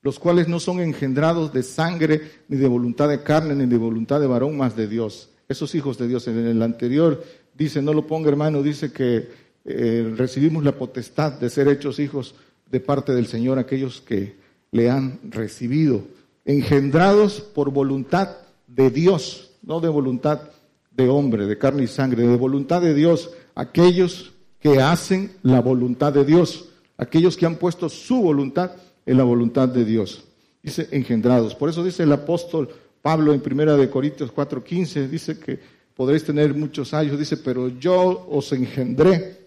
los 0.00 0.18
cuales 0.18 0.48
no 0.48 0.58
son 0.58 0.80
engendrados 0.80 1.52
de 1.52 1.62
sangre, 1.62 2.22
ni 2.48 2.56
de 2.56 2.66
voluntad 2.66 3.10
de 3.10 3.22
carne, 3.22 3.54
ni 3.54 3.66
de 3.66 3.76
voluntad 3.76 4.20
de 4.22 4.26
varón, 4.26 4.56
más 4.56 4.74
de 4.74 4.88
Dios. 4.88 5.28
Esos 5.50 5.74
hijos 5.74 5.98
de 5.98 6.08
Dios. 6.08 6.26
En 6.28 6.38
el 6.38 6.62
anterior 6.62 7.22
dice, 7.52 7.82
no 7.82 7.92
lo 7.92 8.06
ponga 8.06 8.30
hermano, 8.30 8.62
dice 8.62 8.90
que 8.90 9.28
eh, 9.66 10.14
recibimos 10.16 10.64
la 10.64 10.72
potestad 10.72 11.32
de 11.32 11.50
ser 11.50 11.68
hechos 11.68 11.98
hijos 11.98 12.34
de 12.70 12.80
parte 12.80 13.12
del 13.12 13.26
Señor, 13.26 13.58
aquellos 13.58 14.00
que 14.00 14.36
le 14.70 14.88
han 14.88 15.20
recibido, 15.24 16.06
engendrados 16.46 17.42
por 17.42 17.70
voluntad 17.70 18.38
de 18.66 18.90
Dios, 18.90 19.50
no 19.62 19.80
de 19.80 19.90
voluntad 19.90 20.52
de 20.96 21.08
hombre, 21.08 21.46
de 21.46 21.58
carne 21.58 21.84
y 21.84 21.86
sangre, 21.86 22.26
de 22.26 22.36
voluntad 22.36 22.82
de 22.82 22.94
Dios, 22.94 23.30
aquellos 23.54 24.32
que 24.60 24.80
hacen 24.80 25.32
la 25.42 25.60
voluntad 25.60 26.12
de 26.12 26.24
Dios, 26.24 26.68
aquellos 26.96 27.36
que 27.36 27.46
han 27.46 27.56
puesto 27.56 27.88
su 27.88 28.22
voluntad 28.22 28.72
en 29.04 29.16
la 29.16 29.24
voluntad 29.24 29.68
de 29.68 29.84
Dios. 29.84 30.24
Dice 30.62 30.88
engendrados. 30.92 31.54
Por 31.54 31.68
eso 31.68 31.82
dice 31.82 32.04
el 32.04 32.12
apóstol 32.12 32.68
Pablo 33.00 33.34
en 33.34 33.40
Primera 33.40 33.76
de 33.76 33.90
Corintios 33.90 34.32
4:15, 34.32 35.08
dice 35.08 35.38
que 35.38 35.58
podréis 35.94 36.24
tener 36.24 36.54
muchos 36.54 36.94
años, 36.94 37.18
dice, 37.18 37.36
pero 37.36 37.68
yo 37.68 38.26
os 38.30 38.52
engendré 38.52 39.38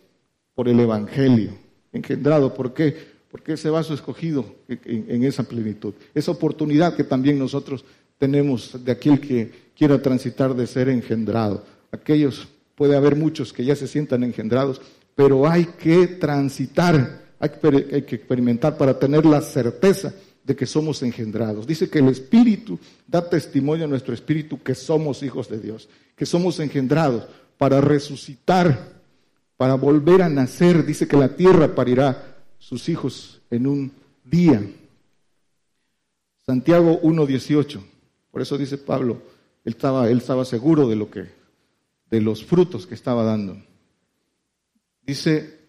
por 0.53 0.67
el 0.67 0.79
Evangelio. 0.79 1.51
Engendrado, 1.93 2.53
¿por 2.53 2.73
qué? 2.73 3.15
Porque 3.31 3.53
ese 3.53 3.69
vaso 3.69 3.93
escogido 3.93 4.45
en, 4.67 5.05
en 5.07 5.23
esa 5.23 5.43
plenitud. 5.43 5.93
Esa 6.13 6.31
oportunidad 6.31 6.95
que 6.95 7.03
también 7.03 7.39
nosotros 7.39 7.85
tenemos 8.17 8.83
de 8.83 8.91
aquel 8.91 9.19
que 9.19 9.64
quiera 9.75 10.01
transitar 10.01 10.55
de 10.55 10.67
ser 10.67 10.89
engendrado. 10.89 11.63
Aquellos, 11.91 12.47
puede 12.75 12.95
haber 12.95 13.15
muchos 13.15 13.53
que 13.53 13.65
ya 13.65 13.75
se 13.75 13.87
sientan 13.87 14.23
engendrados, 14.23 14.81
pero 15.15 15.47
hay 15.47 15.65
que 15.65 16.07
transitar, 16.07 17.21
hay 17.39 17.49
que, 17.49 18.15
experimentar 18.15 18.77
para 18.77 18.97
tener 18.97 19.25
la 19.25 19.41
certeza 19.41 20.13
de 20.43 20.55
que 20.55 20.65
somos 20.65 21.01
engendrados. 21.01 21.65
Dice 21.65 21.89
que 21.89 21.99
el 21.99 22.09
Espíritu 22.09 22.77
da 23.07 23.27
testimonio 23.27 23.85
a 23.85 23.87
nuestro 23.87 24.13
Espíritu 24.13 24.61
que 24.61 24.75
somos 24.75 25.23
hijos 25.23 25.49
de 25.49 25.59
Dios, 25.59 25.89
que 26.15 26.25
somos 26.25 26.59
engendrados 26.59 27.25
para 27.57 27.81
resucitar, 27.81 28.93
para 29.57 29.75
volver 29.75 30.21
a 30.21 30.29
nacer. 30.29 30.85
Dice 30.85 31.07
que 31.07 31.17
la 31.17 31.29
tierra 31.29 31.73
parirá 31.73 32.35
sus 32.59 32.89
hijos 32.89 33.41
en 33.49 33.67
un 33.67 33.91
día. 34.23 34.61
Santiago 36.45 37.01
1.18. 37.01 37.81
Por 38.31 38.41
eso 38.41 38.57
dice 38.57 38.77
Pablo, 38.77 39.21
él 39.65 39.73
estaba, 39.73 40.09
él 40.09 40.19
estaba 40.19 40.45
seguro 40.45 40.87
de 40.87 40.95
lo 40.95 41.09
que, 41.09 41.25
de 42.11 42.21
los 42.21 42.45
frutos 42.45 42.85
que 42.85 42.93
estaba 42.93 43.23
dando. 43.23 43.57
Dice, 45.01 45.59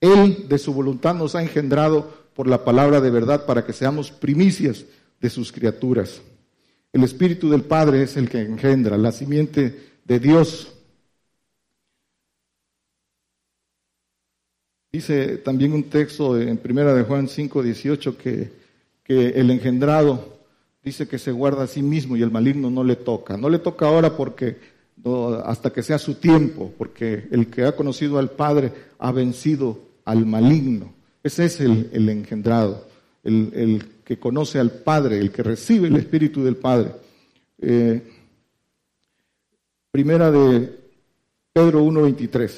Él 0.00 0.48
de 0.48 0.58
su 0.58 0.72
voluntad 0.72 1.14
nos 1.14 1.34
ha 1.34 1.42
engendrado 1.42 2.10
por 2.34 2.48
la 2.48 2.64
palabra 2.64 3.00
de 3.02 3.10
verdad 3.10 3.44
para 3.44 3.64
que 3.64 3.74
seamos 3.74 4.10
primicias 4.10 4.86
de 5.20 5.28
sus 5.28 5.52
criaturas. 5.52 6.22
El 6.94 7.04
Espíritu 7.04 7.50
del 7.50 7.62
Padre 7.62 8.02
es 8.02 8.16
el 8.16 8.28
que 8.28 8.40
engendra, 8.40 8.96
la 8.96 9.12
simiente 9.12 9.92
de 10.04 10.18
Dios. 10.18 10.72
Dice 14.90 15.38
también 15.38 15.74
un 15.74 15.84
texto 15.84 16.38
en 16.38 16.56
Primera 16.56 16.94
de 16.94 17.02
Juan 17.04 17.28
5, 17.28 17.62
18 17.62 18.16
que, 18.16 18.50
que 19.04 19.28
el 19.28 19.50
engendrado 19.50 20.41
dice 20.82 21.06
que 21.06 21.18
se 21.18 21.32
guarda 21.32 21.64
a 21.64 21.68
sí 21.68 21.82
mismo 21.82 22.16
y 22.16 22.22
el 22.22 22.30
maligno 22.30 22.70
no 22.70 22.82
le 22.84 22.96
toca. 22.96 23.36
No 23.36 23.48
le 23.48 23.58
toca 23.58 23.86
ahora 23.86 24.16
porque 24.16 24.72
hasta 25.44 25.72
que 25.72 25.82
sea 25.82 25.98
su 25.98 26.14
tiempo, 26.14 26.72
porque 26.76 27.26
el 27.30 27.48
que 27.48 27.64
ha 27.64 27.74
conocido 27.74 28.18
al 28.18 28.30
Padre 28.30 28.72
ha 28.98 29.12
vencido 29.12 29.80
al 30.04 30.26
maligno. 30.26 30.92
Ese 31.22 31.44
es 31.44 31.60
el, 31.60 32.08
engendrado, 32.08 32.86
el, 33.22 33.84
que 34.04 34.18
conoce 34.18 34.58
al 34.58 34.70
Padre, 34.70 35.18
el 35.18 35.30
que 35.30 35.42
recibe 35.42 35.88
el 35.88 35.96
Espíritu 35.96 36.42
del 36.42 36.56
Padre. 36.56 36.92
Eh, 37.60 38.02
primera 39.90 40.30
de 40.30 40.80
Pedro 41.52 41.84
1.23, 41.84 42.50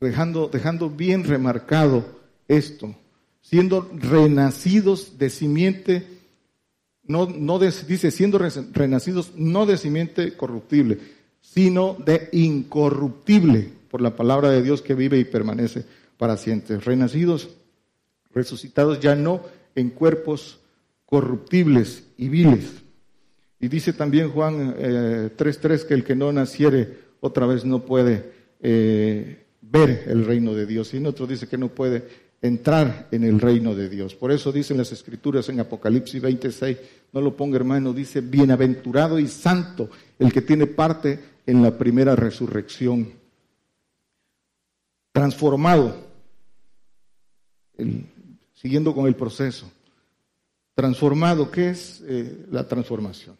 dejando, 0.00 0.48
dejando 0.48 0.90
bien 0.90 1.24
remarcado 1.24 2.04
esto, 2.48 2.94
siendo 3.40 3.88
renacidos 3.94 5.18
de 5.18 5.30
simiente 5.30 6.15
no, 7.08 7.26
no 7.26 7.58
dice, 7.58 8.10
siendo 8.10 8.38
renacidos 8.38 9.32
no 9.36 9.66
de 9.66 9.76
simiente 9.76 10.36
corruptible, 10.36 10.98
sino 11.40 11.96
de 12.04 12.28
incorruptible, 12.32 13.70
por 13.90 14.00
la 14.00 14.16
palabra 14.16 14.50
de 14.50 14.62
Dios 14.62 14.82
que 14.82 14.94
vive 14.94 15.18
y 15.18 15.24
permanece 15.24 15.84
para 16.18 16.36
siempre. 16.36 16.78
Renacidos, 16.78 17.50
resucitados 18.34 19.00
ya 19.00 19.14
no 19.14 19.42
en 19.74 19.90
cuerpos 19.90 20.58
corruptibles 21.04 22.04
y 22.18 22.28
viles. 22.28 22.72
Y 23.60 23.68
dice 23.68 23.92
también 23.92 24.30
Juan 24.30 24.74
3.3 24.76 25.82
eh, 25.82 25.86
que 25.88 25.94
el 25.94 26.04
que 26.04 26.16
no 26.16 26.32
naciere 26.32 26.98
otra 27.20 27.46
vez 27.46 27.64
no 27.64 27.84
puede 27.84 28.32
eh, 28.60 29.44
ver 29.62 30.04
el 30.08 30.26
reino 30.26 30.54
de 30.54 30.66
Dios. 30.66 30.92
Y 30.92 30.98
en 30.98 31.06
otro 31.06 31.26
dice 31.26 31.48
que 31.48 31.56
no 31.56 31.68
puede 31.68 32.25
entrar 32.42 33.08
en 33.10 33.24
el 33.24 33.40
reino 33.40 33.74
de 33.74 33.88
Dios. 33.88 34.14
Por 34.14 34.32
eso 34.32 34.52
dicen 34.52 34.76
las 34.76 34.92
escrituras 34.92 35.48
en 35.48 35.60
Apocalipsis 35.60 36.20
26, 36.20 36.76
no 37.12 37.20
lo 37.20 37.36
ponga 37.36 37.56
hermano, 37.56 37.92
dice, 37.92 38.20
bienaventurado 38.20 39.18
y 39.18 39.28
santo 39.28 39.90
el 40.18 40.32
que 40.32 40.42
tiene 40.42 40.66
parte 40.66 41.18
en 41.46 41.62
la 41.62 41.76
primera 41.76 42.14
resurrección. 42.14 43.12
Transformado, 45.12 45.96
siguiendo 48.54 48.94
con 48.94 49.06
el 49.06 49.14
proceso. 49.14 49.70
Transformado, 50.74 51.50
¿qué 51.50 51.70
es 51.70 52.02
eh, 52.06 52.44
la 52.50 52.68
transformación? 52.68 53.36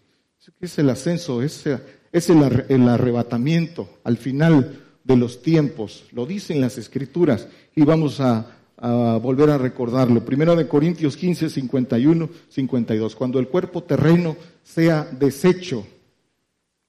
Es 0.61 0.78
el 0.78 0.88
ascenso, 0.88 1.42
es, 1.42 1.64
es 2.12 2.30
el 2.30 2.88
arrebatamiento 2.88 3.98
al 4.04 4.16
final 4.16 4.85
de 5.04 5.16
los 5.16 5.42
tiempos. 5.42 6.04
Lo 6.12 6.24
dicen 6.24 6.61
las 6.61 6.78
escrituras 6.78 7.48
y 7.74 7.82
vamos 7.82 8.20
a 8.20 8.56
a 8.78 9.18
volver 9.22 9.50
a 9.50 9.58
recordarlo. 9.58 10.24
Primero 10.24 10.54
de 10.54 10.68
Corintios 10.68 11.16
15, 11.16 11.48
51, 11.50 12.28
52. 12.48 13.16
Cuando 13.16 13.38
el 13.38 13.48
cuerpo 13.48 13.82
terreno 13.82 14.36
sea 14.62 15.04
deshecho, 15.04 15.86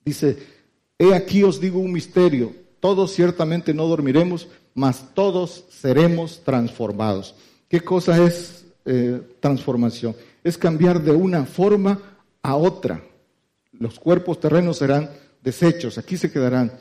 dice, 0.04 0.38
he 0.98 1.14
aquí 1.14 1.44
os 1.44 1.60
digo 1.62 1.80
un 1.80 1.92
misterio, 1.92 2.54
todos 2.80 3.14
ciertamente 3.14 3.74
no 3.74 3.88
dormiremos, 3.88 4.48
mas 4.74 5.14
todos 5.14 5.66
seremos 5.70 6.44
transformados. 6.44 7.36
¿Qué 7.70 7.82
cosa 7.82 8.24
es 8.24 8.66
eh, 8.86 9.22
transformación? 9.40 10.16
Es 10.44 10.58
cambiar 10.58 11.02
de 11.02 11.12
una 11.12 11.46
forma 11.46 12.00
a 12.42 12.56
otra. 12.56 13.02
Los 13.72 14.00
cuerpos 14.00 14.40
terrenos 14.40 14.78
serán 14.78 15.10
deshechos, 15.42 15.98
aquí 15.98 16.18
se 16.18 16.32
quedarán, 16.32 16.72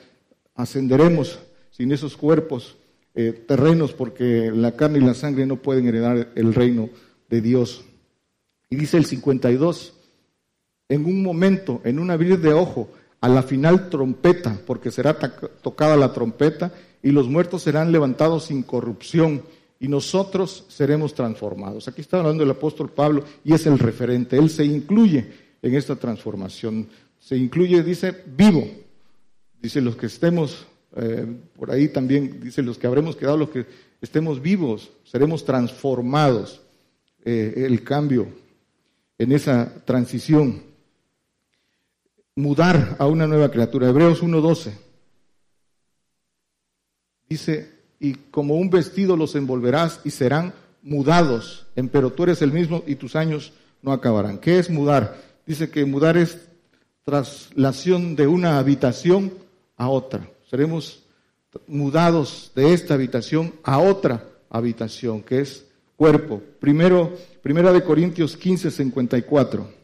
ascenderemos 0.55 1.39
sin 1.71 1.93
esos 1.93 2.17
cuerpos 2.17 2.77
eh, 3.17 3.33
terrenos 3.33 3.95
porque 3.95 4.53
la 4.55 4.77
carne 4.77 4.99
y 4.99 5.03
la 5.03 5.15
sangre 5.15 5.47
no 5.47 5.57
pueden 5.57 5.89
heredar 5.89 6.29
el 6.35 6.55
reino 6.55 6.91
de 7.31 7.41
Dios. 7.41 7.85
Y 8.69 8.77
dice 8.77 8.99
el 8.99 9.07
52, 9.07 9.95
en 10.89 11.05
un 11.07 11.23
momento, 11.23 11.81
en 11.85 11.99
un 11.99 12.11
abrir 12.11 12.39
de 12.39 12.53
ojo, 12.53 12.91
a 13.21 13.29
la 13.29 13.43
final 13.43 13.89
trompeta, 13.89 14.61
porque 14.67 14.91
será 14.91 15.19
tocada 15.63 15.97
la 15.97 16.13
trompeta 16.13 16.73
y 17.03 17.11
los 17.11 17.29
muertos 17.29 17.63
serán 17.63 17.91
levantados 17.91 18.45
sin 18.45 18.63
corrupción 18.63 19.43
y 19.81 19.89
nosotros 19.89 20.67
seremos 20.69 21.15
transformados. 21.15 21.89
Aquí 21.89 22.03
está 22.03 22.19
hablando 22.19 22.43
el 22.43 22.51
apóstol 22.51 22.91
Pablo 22.91 23.25
y 23.45 23.55
es 23.55 23.67
el 23.67 23.79
referente. 23.79 24.37
Él 24.37 24.51
se 24.51 24.65
incluye 24.65 25.27
en 25.63 25.75
esta 25.75 25.97
transformación. 25.97 26.87
Se 27.19 27.37
incluye, 27.37 27.83
dice, 27.83 28.15
vivo. 28.27 28.69
Dice, 29.61 29.81
los 29.81 29.97
que 29.97 30.07
estemos 30.07 30.67
eh, 30.95 31.27
por 31.57 31.71
ahí 31.71 31.89
también 31.89 32.41
dice, 32.41 32.63
los 32.63 32.79
que 32.79 32.87
habremos 32.87 33.17
quedado, 33.17 33.37
los 33.37 33.51
que 33.51 33.67
estemos 34.01 34.41
vivos, 34.41 34.91
seremos 35.05 35.45
transformados. 35.45 36.63
Eh, 37.29 37.65
el 37.67 37.83
cambio 37.83 38.29
en 39.19 39.33
esa 39.33 39.85
transición. 39.85 40.63
Mudar 42.37 42.95
a 43.01 43.07
una 43.07 43.27
nueva 43.27 43.51
criatura. 43.51 43.89
Hebreos 43.89 44.23
1.12. 44.23 44.73
Dice, 47.29 47.73
y 47.99 48.15
como 48.15 48.55
un 48.55 48.71
vestido 48.71 49.17
los 49.17 49.35
envolverás 49.35 50.01
y 50.05 50.11
serán 50.11 50.55
mudados, 50.83 51.67
pero 51.91 52.13
tú 52.13 52.23
eres 52.23 52.43
el 52.43 52.53
mismo 52.53 52.85
y 52.87 52.95
tus 52.95 53.17
años 53.17 53.53
no 53.83 53.91
acabarán. 53.91 54.39
¿Qué 54.39 54.61
es 54.61 54.71
mudar? 54.71 55.21
Dice 55.47 55.69
que 55.69 55.85
mudar 55.85 56.17
es 56.17 56.39
traslación 57.03 58.15
de 58.15 58.29
una 58.29 58.59
habitación 58.59 59.33
a 59.77 59.89
otra 59.89 60.31
seremos 60.51 61.05
mudados 61.67 62.53
de 62.55 62.73
esta 62.73 62.95
habitación 62.95 63.55
a 63.63 63.79
otra 63.79 64.29
habitación, 64.51 65.23
que 65.23 65.41
es 65.41 65.65
cuerpo. 65.97 66.43
Primero, 66.61 67.13
primera 67.43 67.73
de 67.73 67.83
Corintios 67.83 68.37
15, 68.37 68.71
54. 68.71 69.77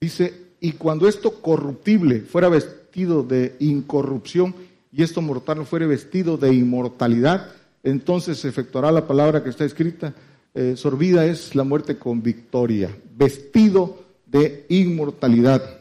Dice, 0.00 0.50
y 0.60 0.72
cuando 0.72 1.08
esto 1.08 1.40
corruptible 1.42 2.20
fuera 2.20 2.48
vestido 2.48 3.22
de 3.22 3.56
incorrupción 3.60 4.54
y 4.92 5.02
esto 5.02 5.20
mortal 5.20 5.64
fuera 5.66 5.86
vestido 5.86 6.36
de 6.36 6.54
inmortalidad, 6.54 7.52
entonces 7.82 8.38
se 8.38 8.48
efectuará 8.48 8.90
la 8.92 9.06
palabra 9.06 9.42
que 9.42 9.50
está 9.50 9.64
escrita, 9.64 10.14
eh, 10.54 10.74
sorbida 10.76 11.26
es 11.26 11.54
la 11.54 11.64
muerte 11.64 11.96
con 11.96 12.22
victoria, 12.22 12.94
vestido 13.16 14.04
de 14.26 14.66
inmortalidad. 14.68 15.79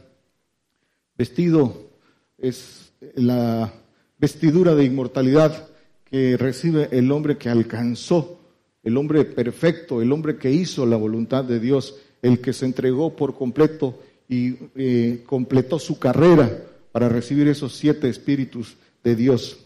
Vestido 1.19 1.89
es 2.37 2.93
la 3.15 3.73
vestidura 4.17 4.73
de 4.73 4.85
inmortalidad 4.85 5.67
que 6.05 6.37
recibe 6.37 6.87
el 6.93 7.11
hombre 7.11 7.37
que 7.37 7.49
alcanzó, 7.49 8.39
el 8.83 8.95
hombre 8.95 9.25
perfecto, 9.25 10.01
el 10.01 10.13
hombre 10.13 10.37
que 10.37 10.49
hizo 10.49 10.85
la 10.85 10.95
voluntad 10.95 11.43
de 11.43 11.59
Dios, 11.59 11.97
el 12.21 12.39
que 12.39 12.53
se 12.53 12.65
entregó 12.65 13.17
por 13.17 13.35
completo 13.35 13.99
y 14.29 14.55
eh, 14.75 15.25
completó 15.25 15.77
su 15.77 15.99
carrera 15.99 16.63
para 16.93 17.09
recibir 17.09 17.49
esos 17.49 17.75
siete 17.75 18.07
espíritus 18.07 18.77
de 19.03 19.17
Dios, 19.17 19.59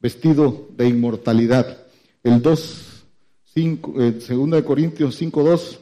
vestido 0.00 0.68
de 0.76 0.86
inmortalidad. 0.86 1.78
El 2.22 2.42
2, 2.42 3.06
5, 3.54 4.02
eh, 4.02 4.12
de 4.20 4.64
Corintios 4.64 5.16
5, 5.16 5.44
2, 5.44 5.80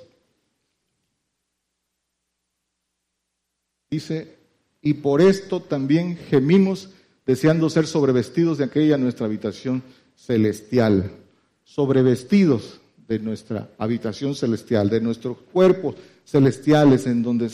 dice, 3.90 4.37
y 4.82 4.94
por 4.94 5.20
esto 5.20 5.60
también 5.60 6.16
gemimos 6.16 6.90
deseando 7.26 7.68
ser 7.68 7.86
sobrevestidos 7.86 8.58
de 8.58 8.64
aquella 8.64 8.96
nuestra 8.96 9.26
habitación 9.26 9.82
celestial, 10.14 11.10
sobrevestidos 11.64 12.80
de 13.06 13.18
nuestra 13.18 13.70
habitación 13.78 14.34
celestial, 14.34 14.88
de 14.88 15.00
nuestros 15.00 15.38
cuerpos 15.52 15.96
celestiales 16.24 17.06
en 17.06 17.22
donde 17.22 17.50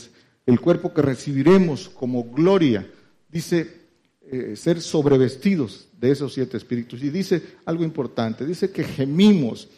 el 0.47 0.61
cuerpo 0.61 0.93
que 0.93 1.03
recibiremos 1.03 1.89
como 1.89 2.25
gloria, 2.25 2.89
dice 3.29 3.85
eh, 4.31 4.57
ser 4.57 4.81
sobrevestidos 4.81 5.89
de 6.01 6.11
esos 6.11 6.33
siete 6.33 6.57
espíritus. 6.57 7.03
Y 7.03 7.11
dice 7.11 7.43
algo 7.65 7.85
importante, 7.85 8.47
dice 8.47 8.71
que 8.71 8.85
gemimos. 8.85 9.69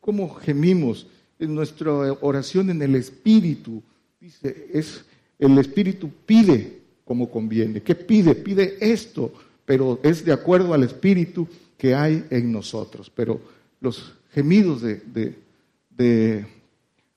¿Cómo 0.00 0.34
gemimos? 0.34 1.06
En 1.38 1.54
nuestra 1.54 1.92
oración 1.92 2.70
en 2.70 2.80
el 2.80 2.94
espíritu, 2.94 3.82
dice, 4.20 4.68
es 4.72 5.04
el 5.38 5.58
espíritu 5.58 6.10
pide 6.24 6.80
como 7.04 7.30
conviene. 7.30 7.82
¿Qué 7.82 7.94
pide? 7.94 8.34
Pide 8.34 8.76
esto, 8.80 9.32
pero 9.64 10.00
es 10.02 10.24
de 10.24 10.32
acuerdo 10.32 10.74
al 10.74 10.82
espíritu 10.82 11.46
que 11.76 11.94
hay 11.94 12.24
en 12.30 12.52
nosotros. 12.52 13.10
Pero 13.14 13.40
los 13.80 14.14
gemidos 14.32 14.82
de 14.82 16.46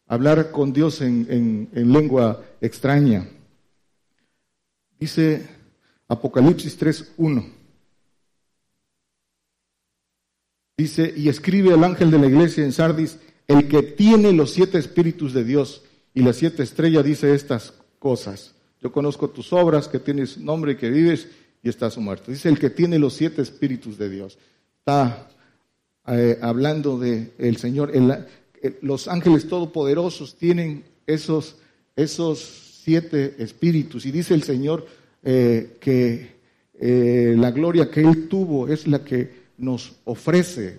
hablar 0.10 0.52
con 0.52 0.74
Dios 0.74 1.02
en, 1.02 1.70
lengua 1.72 2.44
extraña. 2.60 3.30
Dice 5.00 5.48
Apocalipsis 6.08 6.78
3.1. 6.78 7.46
Dice, 10.78 11.14
y 11.16 11.30
escribe 11.30 11.74
al 11.74 11.84
ángel 11.84 12.10
de 12.10 12.20
la 12.20 12.28
iglesia 12.28 12.64
en 12.64 12.72
Sardis, 12.72 13.20
el 13.48 13.68
que 13.68 13.84
tiene 13.84 14.34
los 14.34 14.52
siete 14.52 14.78
espíritus 14.78 15.34
de 15.34 15.44
Dios 15.44 15.84
y 16.14 16.22
las 16.22 16.38
siete 16.38 16.64
estrellas 16.64 17.04
dice 17.04 17.34
estas 17.34 17.74
cosas. 18.00 18.54
Yo 18.82 18.92
conozco 18.92 19.30
tus 19.30 19.52
obras, 19.54 19.88
que 19.88 20.00
tienes 20.00 20.38
nombre 20.38 20.72
y 20.72 20.76
que 20.76 20.90
vives 20.90 21.28
y 21.62 21.70
estás 21.70 21.98
muerto. 21.98 22.32
Dice 22.32 22.50
el 22.50 22.58
que 22.58 22.70
tiene 22.70 22.98
los 22.98 23.14
siete 23.14 23.42
espíritus 23.42 23.98
de 23.98 24.10
Dios. 24.10 24.38
Está 24.80 25.30
eh, 26.08 26.40
hablando 26.42 26.98
de 26.98 27.34
el 27.38 27.58
Señor. 27.58 27.92
Eh, 27.94 28.80
los 28.82 29.08
ángeles 29.08 29.48
todopoderosos 29.48 30.36
tienen 30.36 30.86
esos, 31.06 31.58
esos 31.96 32.82
siete 32.84 33.36
espíritus. 33.40 34.06
Y 34.06 34.12
dice 34.12 34.34
el 34.34 34.44
Señor 34.44 34.88
eh, 35.24 35.78
que 35.80 36.40
la 36.82 37.52
gloria 37.52 37.92
que 37.92 38.00
Él 38.00 38.30
tuvo 38.30 38.70
es 38.70 38.88
la 38.88 39.04
que 39.04 39.50
nos 39.58 39.98
ofrece. 40.06 40.78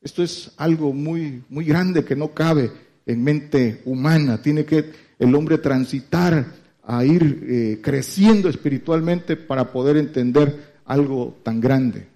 Esto 0.00 0.24
es 0.24 0.50
algo 0.56 0.92
muy, 0.92 1.44
muy 1.48 1.64
grande 1.64 2.04
que 2.04 2.16
no 2.16 2.32
cabe 2.34 2.72
en 3.06 3.22
mente 3.22 3.82
humana. 3.84 4.42
Tiene 4.42 4.64
que 4.64 4.90
el 5.22 5.34
hombre 5.34 5.58
transitar 5.58 6.46
a 6.84 7.04
ir 7.04 7.80
creciendo 7.80 8.48
espiritualmente 8.48 9.36
para 9.36 9.70
poder 9.72 9.96
entender 9.96 10.72
algo 10.84 11.36
tan 11.42 11.60
grande. 11.60 12.06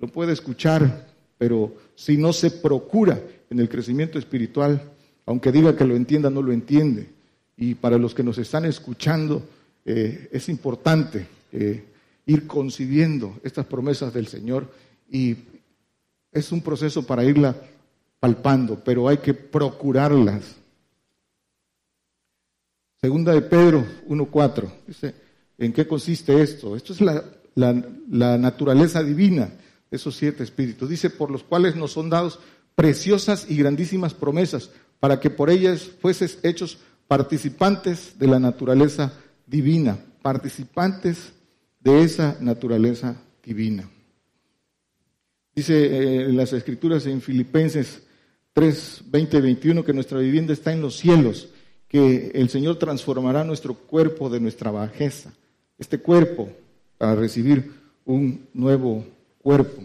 Lo 0.00 0.08
puede 0.08 0.32
escuchar, 0.32 1.06
pero 1.38 1.74
si 1.94 2.16
no 2.16 2.32
se 2.32 2.50
procura 2.50 3.20
en 3.50 3.60
el 3.60 3.68
crecimiento 3.68 4.18
espiritual, 4.18 4.82
aunque 5.26 5.52
diga 5.52 5.76
que 5.76 5.84
lo 5.84 5.96
entienda, 5.96 6.30
no 6.30 6.42
lo 6.42 6.52
entiende. 6.52 7.08
Y 7.56 7.74
para 7.74 7.98
los 7.98 8.14
que 8.14 8.22
nos 8.22 8.38
están 8.38 8.64
escuchando, 8.64 9.42
eh, 9.84 10.28
es 10.32 10.48
importante 10.48 11.26
eh, 11.52 11.84
ir 12.26 12.46
concibiendo 12.46 13.38
estas 13.42 13.66
promesas 13.66 14.12
del 14.12 14.26
Señor 14.26 14.70
y 15.10 15.36
es 16.32 16.52
un 16.52 16.60
proceso 16.60 17.06
para 17.06 17.24
irla 17.24 17.56
palpando, 18.20 18.82
pero 18.84 19.08
hay 19.08 19.18
que 19.18 19.34
procurarlas. 19.34 20.56
Segunda 23.00 23.32
de 23.32 23.42
Pedro 23.42 23.86
1.4, 24.08 24.72
dice, 24.88 25.14
¿en 25.56 25.72
qué 25.72 25.86
consiste 25.86 26.42
esto? 26.42 26.74
Esto 26.74 26.92
es 26.92 27.00
la, 27.00 27.22
naturaleza 28.36 29.04
divina, 29.04 29.50
esos 29.88 30.16
siete 30.16 30.42
espíritus. 30.42 30.88
Dice, 30.88 31.08
por 31.08 31.30
los 31.30 31.44
cuales 31.44 31.76
nos 31.76 31.92
son 31.92 32.10
dados 32.10 32.40
preciosas 32.74 33.46
y 33.48 33.56
grandísimas 33.56 34.14
promesas, 34.14 34.70
para 34.98 35.20
que 35.20 35.30
por 35.30 35.48
ellas 35.48 35.88
fueses 36.00 36.40
hechos 36.42 36.78
participantes 37.06 38.18
de 38.18 38.26
la 38.26 38.40
naturaleza 38.40 39.12
divina, 39.46 39.96
participantes 40.20 41.32
de 41.78 42.02
esa 42.02 42.36
naturaleza 42.40 43.16
divina. 43.44 43.88
Dice 45.54 45.86
eh, 45.86 46.22
en 46.24 46.36
las 46.36 46.52
escrituras 46.52 47.06
en 47.06 47.20
Filipenses 47.20 48.02
3, 48.54 49.02
20 49.06 49.40
21 49.40 49.84
que 49.84 49.92
nuestra 49.92 50.18
vivienda 50.18 50.52
está 50.52 50.72
en 50.72 50.80
los 50.82 50.96
cielos, 50.96 51.48
que 51.88 52.30
el 52.34 52.50
Señor 52.50 52.76
transformará 52.76 53.44
nuestro 53.44 53.74
cuerpo 53.74 54.28
de 54.28 54.40
nuestra 54.40 54.70
bajeza, 54.70 55.32
este 55.78 55.98
cuerpo, 55.98 56.50
para 56.98 57.14
recibir 57.14 57.72
un 58.04 58.46
nuevo 58.52 59.04
cuerpo. 59.38 59.82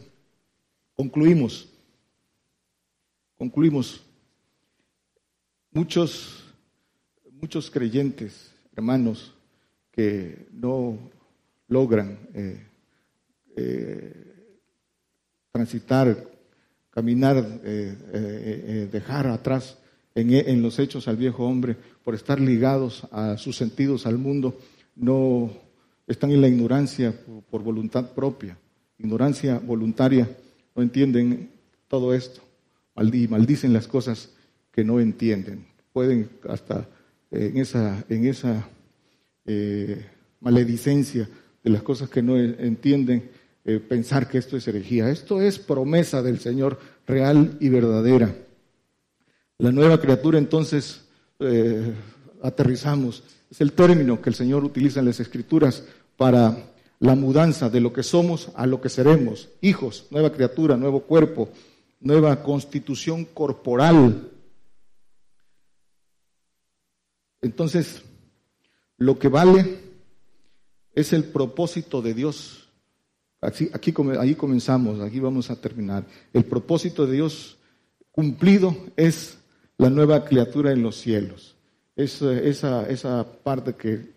Concluimos. 0.95 1.69
Concluimos. 3.37 4.03
Muchos, 5.71 6.43
muchos 7.31 7.71
creyentes, 7.71 8.51
hermanos, 8.75 9.33
que 9.91 10.47
no 10.51 10.97
logran 11.67 12.19
eh, 12.33 12.67
eh, 13.55 14.59
transitar, 15.51 16.27
caminar, 16.89 17.61
eh, 17.63 18.89
dejar 18.91 19.27
atrás 19.27 19.77
en, 20.15 20.62
los 20.62 20.80
hechos 20.80 21.08
al 21.08 21.17
viejo 21.17 21.45
hombre 21.45 21.76
por 22.04 22.15
estar 22.15 22.39
ligados 22.39 23.08
a 23.12 23.38
sus 23.38 23.56
sentidos 23.56 24.06
al 24.06 24.17
mundo, 24.17 24.58
no 24.95 25.52
están 26.08 26.32
en 26.32 26.41
la 26.41 26.47
ignorancia 26.47 27.13
por 27.49 27.63
voluntad 27.63 28.12
propia, 28.12 28.58
ignorancia 28.97 29.60
voluntaria, 29.60 30.30
no 30.76 30.84
entienden 30.84 31.49
todo 31.88 32.13
esto 32.13 32.41
y 32.95 33.28
maldicen 33.28 33.73
las 33.73 33.88
cosas 33.88 34.30
que 34.71 34.84
no 34.84 34.99
entienden. 34.99 35.65
Pueden 35.91 36.30
hasta 36.47 36.88
eh, 37.32 37.52
en 37.54 37.58
esa, 37.58 38.04
en 38.10 38.26
esa 38.26 38.67
eh, 39.45 40.06
maledicencia 40.39 41.30
de 41.63 41.69
las 41.69 41.81
cosas 41.81 42.10
que 42.10 42.21
no 42.21 42.37
entienden 42.37 43.29
eh, 43.65 43.79
pensar 43.79 44.27
que 44.27 44.37
esto 44.37 44.58
es 44.58 44.67
herejía. 44.67 45.10
Esto 45.10 45.42
es 45.42 45.60
promesa 45.60 46.21
del 46.21 46.40
Señor 46.40 46.79
real 47.08 47.58
y 47.60 47.69
verdadera. 47.69 48.35
La 49.63 49.71
nueva 49.71 49.97
criatura 49.97 50.37
entonces 50.37 51.05
aterrizamos. 52.41 53.23
Es 53.49 53.61
el 53.61 53.71
término 53.71 54.21
que 54.21 54.29
el 54.29 54.35
Señor 54.35 54.65
utiliza 54.65 54.99
en 54.99 55.05
las 55.05 55.21
Escrituras 55.21 55.85
para 56.17 56.57
la 56.99 57.15
mudanza 57.15 57.69
de 57.69 57.79
lo 57.79 57.93
que 57.93 58.03
somos 58.03 58.49
a 58.55 58.67
lo 58.67 58.81
que 58.81 58.89
seremos. 58.89 59.47
Hijos, 59.61 60.07
nueva 60.11 60.33
criatura, 60.33 60.75
nuevo 60.75 61.03
cuerpo, 61.03 61.47
nueva 62.01 62.43
constitución 62.43 63.23
corporal. 63.23 64.31
Entonces, 67.41 68.01
lo 68.97 69.17
que 69.17 69.29
vale 69.29 69.79
es 70.93 71.13
el 71.13 71.23
propósito 71.23 72.01
de 72.01 72.13
Dios. 72.13 72.67
Aquí, 73.39 73.69
aquí, 73.71 73.93
comenzamos, 73.93 74.99
aquí 74.99 75.21
vamos 75.21 75.49
a 75.49 75.55
terminar. 75.55 76.05
El 76.33 76.43
propósito 76.43 77.05
de 77.05 77.13
Dios 77.13 77.57
cumplido 78.11 78.75
es 78.97 79.37
la 79.78 79.90
nueva 79.90 80.26
criatura 80.26 80.71
en 80.71 80.82
los 80.84 80.98
cielos. 80.98 81.56
Es, 81.96 82.21
esa, 82.21 82.88
esa 82.90 83.26
parte 83.44 83.74
que, 83.74 84.13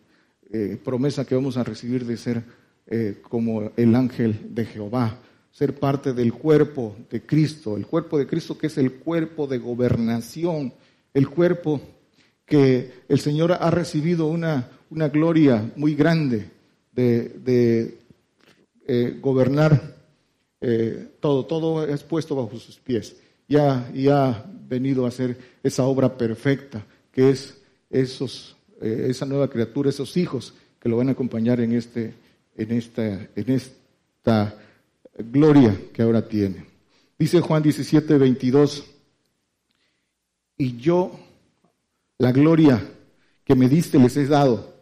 eh, 0.52 0.78
promesa 0.82 1.24
que 1.24 1.34
vamos 1.34 1.56
a 1.56 1.64
recibir 1.64 2.06
de 2.06 2.16
ser 2.16 2.42
eh, 2.86 3.20
como 3.28 3.72
el 3.76 3.94
ángel 3.96 4.54
de 4.54 4.64
Jehová, 4.64 5.18
ser 5.50 5.74
parte 5.74 6.12
del 6.12 6.32
cuerpo 6.32 6.96
de 7.10 7.26
Cristo, 7.26 7.76
el 7.76 7.86
cuerpo 7.86 8.16
de 8.16 8.28
Cristo 8.28 8.56
que 8.56 8.68
es 8.68 8.78
el 8.78 8.92
cuerpo 8.92 9.48
de 9.48 9.58
gobernación, 9.58 10.72
el 11.12 11.28
cuerpo 11.28 11.80
que 12.44 12.92
el 13.08 13.18
Señor 13.18 13.52
ha 13.52 13.70
recibido 13.72 14.28
una, 14.28 14.70
una 14.88 15.08
gloria 15.08 15.68
muy 15.74 15.96
grande 15.96 16.48
de, 16.92 17.98
eh, 18.86 19.18
gobernar 19.20 19.96
todo, 21.20 21.44
todo 21.44 21.84
es 21.86 22.02
puesto 22.02 22.36
bajo 22.36 22.56
sus 22.58 22.78
pies. 22.78 23.16
Ya, 23.48 23.90
ya 23.92 24.44
venido 24.68 25.04
a 25.04 25.08
hacer 25.08 25.36
esa 25.62 25.84
obra 25.84 26.16
perfecta, 26.16 26.84
que 27.12 27.30
es 27.30 27.58
esos, 27.90 28.56
eh, 28.80 29.06
esa 29.08 29.26
nueva 29.26 29.48
criatura, 29.48 29.90
esos 29.90 30.16
hijos 30.16 30.54
que 30.80 30.88
lo 30.88 30.96
van 30.96 31.08
a 31.08 31.12
acompañar 31.12 31.60
en, 31.60 31.72
este, 31.72 32.14
en, 32.56 32.72
esta, 32.72 33.28
en 33.34 33.50
esta 33.50 34.58
gloria 35.18 35.78
que 35.92 36.02
ahora 36.02 36.26
tiene. 36.26 36.66
Dice 37.18 37.40
Juan 37.40 37.62
17, 37.62 38.18
22, 38.18 38.84
y 40.58 40.76
yo 40.76 41.18
la 42.18 42.32
gloria 42.32 42.82
que 43.44 43.54
me 43.54 43.68
diste 43.68 43.98
les 43.98 44.16
he 44.16 44.26
dado 44.26 44.74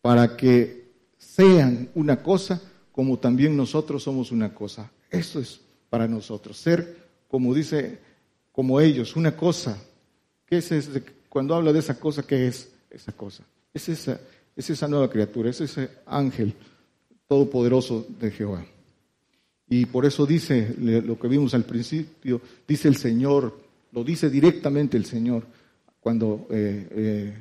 para 0.00 0.36
que 0.36 0.86
sean 1.18 1.88
una 1.94 2.22
cosa 2.22 2.60
como 2.92 3.18
también 3.18 3.56
nosotros 3.56 4.02
somos 4.02 4.32
una 4.32 4.54
cosa. 4.54 4.90
Eso 5.10 5.38
es 5.38 5.60
para 5.90 6.08
nosotros, 6.08 6.56
ser, 6.56 6.96
como 7.28 7.54
dice, 7.54 7.98
como 8.56 8.80
ellos, 8.80 9.14
una 9.16 9.36
cosa. 9.36 9.76
¿Qué 10.46 10.56
es 10.56 10.72
ese? 10.72 11.02
Cuando 11.28 11.54
habla 11.54 11.74
de 11.74 11.80
esa 11.80 12.00
cosa, 12.00 12.26
¿qué 12.26 12.48
es 12.48 12.72
esa 12.88 13.12
cosa? 13.12 13.44
Es 13.74 13.86
esa, 13.90 14.18
es 14.56 14.70
esa 14.70 14.88
nueva 14.88 15.10
criatura, 15.10 15.50
es 15.50 15.60
ese 15.60 15.90
ángel 16.06 16.54
todopoderoso 17.28 18.06
de 18.18 18.30
Jehová. 18.30 18.64
Y 19.68 19.84
por 19.84 20.06
eso 20.06 20.24
dice 20.24 20.74
lo 20.78 21.18
que 21.18 21.28
vimos 21.28 21.52
al 21.52 21.64
principio, 21.64 22.40
dice 22.66 22.88
el 22.88 22.96
Señor, 22.96 23.60
lo 23.92 24.02
dice 24.02 24.30
directamente 24.30 24.96
el 24.96 25.04
Señor 25.04 25.44
cuando 26.00 26.46
eh, 26.48 26.88
eh, 26.90 27.34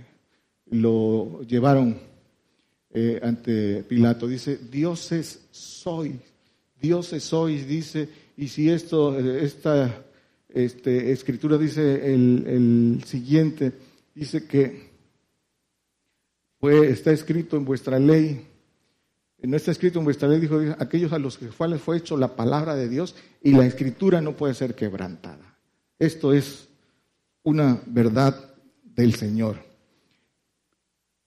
lo 0.72 1.44
llevaron 1.44 1.98
eh, 2.94 3.22
ante 3.24 3.84
Pilato. 3.84 4.28
Dice, 4.28 4.60
dioses 4.70 5.48
sois, 5.52 6.16
dioses 6.82 7.24
sois, 7.24 7.66
dice, 7.66 8.10
y 8.36 8.50
si 8.50 8.70
esto, 8.70 9.18
esta 9.18 10.02
este, 10.56 11.12
escritura 11.12 11.58
dice 11.58 12.14
el, 12.14 13.04
siguiente, 13.06 13.74
dice 14.16 14.48
que 14.48 14.96
está 16.90 17.12
escrito 17.12 17.58
en 17.58 17.66
vuestra 17.66 18.00
ley, 18.00 18.48
no 19.44 19.58
está 19.58 19.72
escrito 19.72 20.00
en 20.00 20.06
vuestra 20.06 20.30
ley, 20.30 20.40
dijo, 20.40 20.60
aquellos 20.80 21.12
a 21.12 21.20
los 21.20 21.38
fue, 21.38 21.78
fue 21.78 21.98
hecho 21.98 22.16
la 22.16 22.36
palabra 22.36 22.76
de 22.76 22.88
Dios 22.88 23.16
y 23.44 23.52
la 23.52 23.66
escritura 23.66 24.22
no 24.22 24.32
puede 24.38 24.54
ser 24.54 24.74
quebrantada. 24.74 25.58
Esto 26.00 26.34
es 26.34 26.70
una 27.44 27.82
verdad 27.86 28.56
del 28.84 29.14
Señor. 29.14 29.58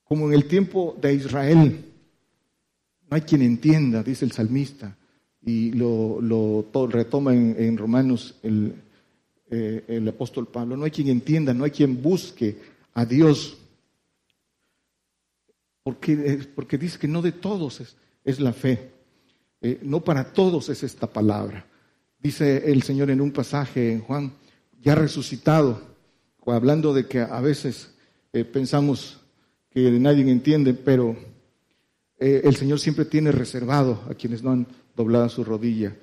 Como 0.04 0.26
en 0.26 0.32
el 0.32 0.46
tiempo 0.46 0.96
de 1.00 1.12
Israel, 1.12 1.84
no 3.10 3.14
hay 3.14 3.20
quien 3.20 3.42
entienda, 3.42 4.02
dice 4.02 4.24
el 4.24 4.32
salmista, 4.32 4.96
y 5.42 5.72
lo, 5.72 6.64
retoma 6.90 7.34
en, 7.34 7.76
Romanos 7.76 8.34
el, 8.42 8.74
eh, 9.50 9.84
el 9.88 10.06
apóstol 10.06 10.46
Pablo, 10.46 10.76
no 10.76 10.84
hay 10.84 10.90
quien 10.90 11.08
entienda, 11.08 11.54
no 11.54 11.64
hay 11.64 11.70
quien 11.70 12.02
busque 12.02 12.58
a 12.92 13.06
Dios, 13.06 13.56
porque, 15.82 16.12
eh, 16.12 16.48
porque 16.54 16.76
dice 16.76 16.98
que 16.98 17.08
no 17.08 17.22
de 17.22 17.32
todos 17.32 17.80
es, 18.24 18.40
la 18.40 18.52
fe, 18.52 18.90
eh, 19.62 19.80
no 19.82 20.04
para 20.04 20.32
todos 20.32 20.68
es 20.68 20.82
esta 20.82 21.06
palabra. 21.06 21.66
Dice 22.18 22.70
el 22.70 22.82
Señor 22.82 23.10
en 23.10 23.22
un 23.22 23.32
pasaje 23.32 23.92
en 23.92 24.00
Juan, 24.00 24.34
ya 24.82 24.94
resucitado, 24.94 25.80
hablando 26.44 26.92
de 26.92 27.06
que 27.06 27.20
a 27.20 27.40
veces 27.40 27.94
pensamos 28.52 29.20
que 29.70 29.90
nadie 29.92 30.30
entiende, 30.30 30.72
pero 30.74 31.16
el 32.18 32.56
Señor 32.56 32.80
siempre 32.80 33.04
tiene 33.04 33.32
reservado 33.32 34.02
a 34.10 34.14
quienes 34.14 34.42
no 34.42 34.52
han 34.52 34.66
doblado 34.96 35.28
su 35.28 35.44
rodilla. 35.44 35.94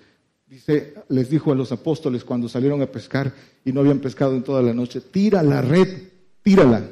Dice, 0.48 0.94
les 1.10 1.30
dijo 1.30 1.52
a 1.52 1.56
los 1.56 1.72
apóstoles 1.72 2.24
cuando 2.24 2.48
salieron 2.48 2.82
a 2.82 2.86
pescar 2.86 3.34
y 3.64 3.72
no 3.72 3.82
habían 3.82 4.00
pescado 4.00 4.36
en 4.36 4.44
toda 4.44 4.62
la 4.62 4.74
noche, 4.74 5.02
tira 5.02 5.42
la 5.42 5.62
red, 5.62 6.10
tírala. 6.44 6.92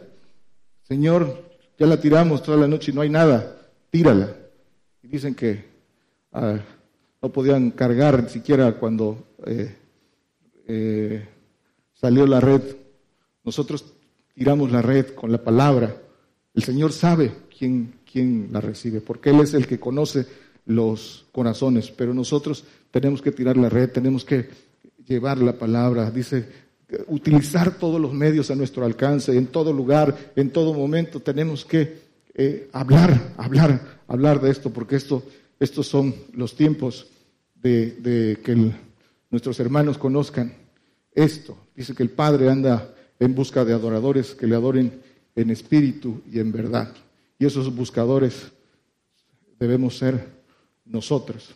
Señor, 0.82 1.52
ya 1.78 1.86
la 1.86 2.00
tiramos 2.00 2.42
toda 2.42 2.58
la 2.58 2.68
noche 2.68 2.92
y 2.92 2.96
no 2.96 3.02
hay 3.02 3.10
nada, 3.10 3.58
tírala. 3.90 4.36
Y 5.04 5.08
dicen 5.08 5.36
que 5.36 5.66
ah, 6.32 6.58
no 7.22 7.32
podían 7.32 7.72
cargar 7.72 8.30
siquiera 8.30 8.74
cuando 8.80 9.28
eh, 9.46 11.28
salió 11.94 12.26
la 12.26 12.40
red 12.40 12.62
nosotros 13.44 13.86
tiramos 14.34 14.72
la 14.72 14.82
red 14.82 15.08
con 15.14 15.32
la 15.32 15.44
palabra. 15.44 16.02
El 16.54 16.64
Señor 16.64 16.94
sabe 16.94 17.32
quién, 17.56 17.96
quién 18.10 18.50
la 18.52 18.62
recibe, 18.62 19.02
porque 19.02 19.32
Él 19.32 19.42
es 19.42 19.54
el 19.54 19.68
que 19.68 19.80
conoce 19.80 20.26
los 20.66 21.26
corazones, 21.32 21.92
pero 21.92 22.14
nosotros 22.14 22.64
tenemos 22.94 23.24
que 23.24 23.32
tirar 23.32 23.58
la 23.58 23.70
red, 23.70 23.90
tenemos 23.90 24.24
que 24.24 24.48
llevar 25.08 25.40
la 25.40 25.54
palabra, 25.54 26.12
dice, 26.12 26.48
utilizar 27.08 27.72
todos 27.80 28.00
los 28.00 28.14
medios 28.14 28.52
a 28.52 28.56
nuestro 28.56 28.86
alcance, 28.86 29.36
en 29.36 29.48
todo 29.48 29.74
lugar, 29.74 30.32
en 30.36 30.52
todo 30.52 30.76
momento, 30.76 31.20
tenemos 31.20 31.66
que 31.66 32.04
eh, 32.36 32.70
hablar, 32.72 33.34
hablar, 33.38 34.00
hablar 34.08 34.40
de 34.40 34.52
esto, 34.52 34.72
porque 34.72 34.96
esto, 34.96 35.24
estos 35.60 35.88
son 35.88 36.14
los 36.34 36.56
tiempos 36.56 37.08
de, 37.56 38.38
que 38.44 38.72
nuestros 39.32 39.60
hermanos 39.60 39.98
conozcan 39.98 40.54
esto. 41.14 41.58
Dice 41.76 41.96
que 41.96 42.04
el 42.04 42.12
Padre 42.12 42.48
anda 42.48 42.94
en 43.20 43.34
busca 43.34 43.66
de 43.66 43.74
adoradores 43.74 44.36
que 44.36 44.46
le 44.46 44.54
adoren 44.54 45.02
en 45.36 45.50
espíritu 45.50 46.22
y 46.32 46.38
en 46.38 46.52
verdad. 46.52 46.94
Y 47.40 47.48
esos 47.48 47.76
buscadores 47.76 48.52
debemos 49.58 49.98
ser 49.98 50.28
nosotros. 50.86 51.56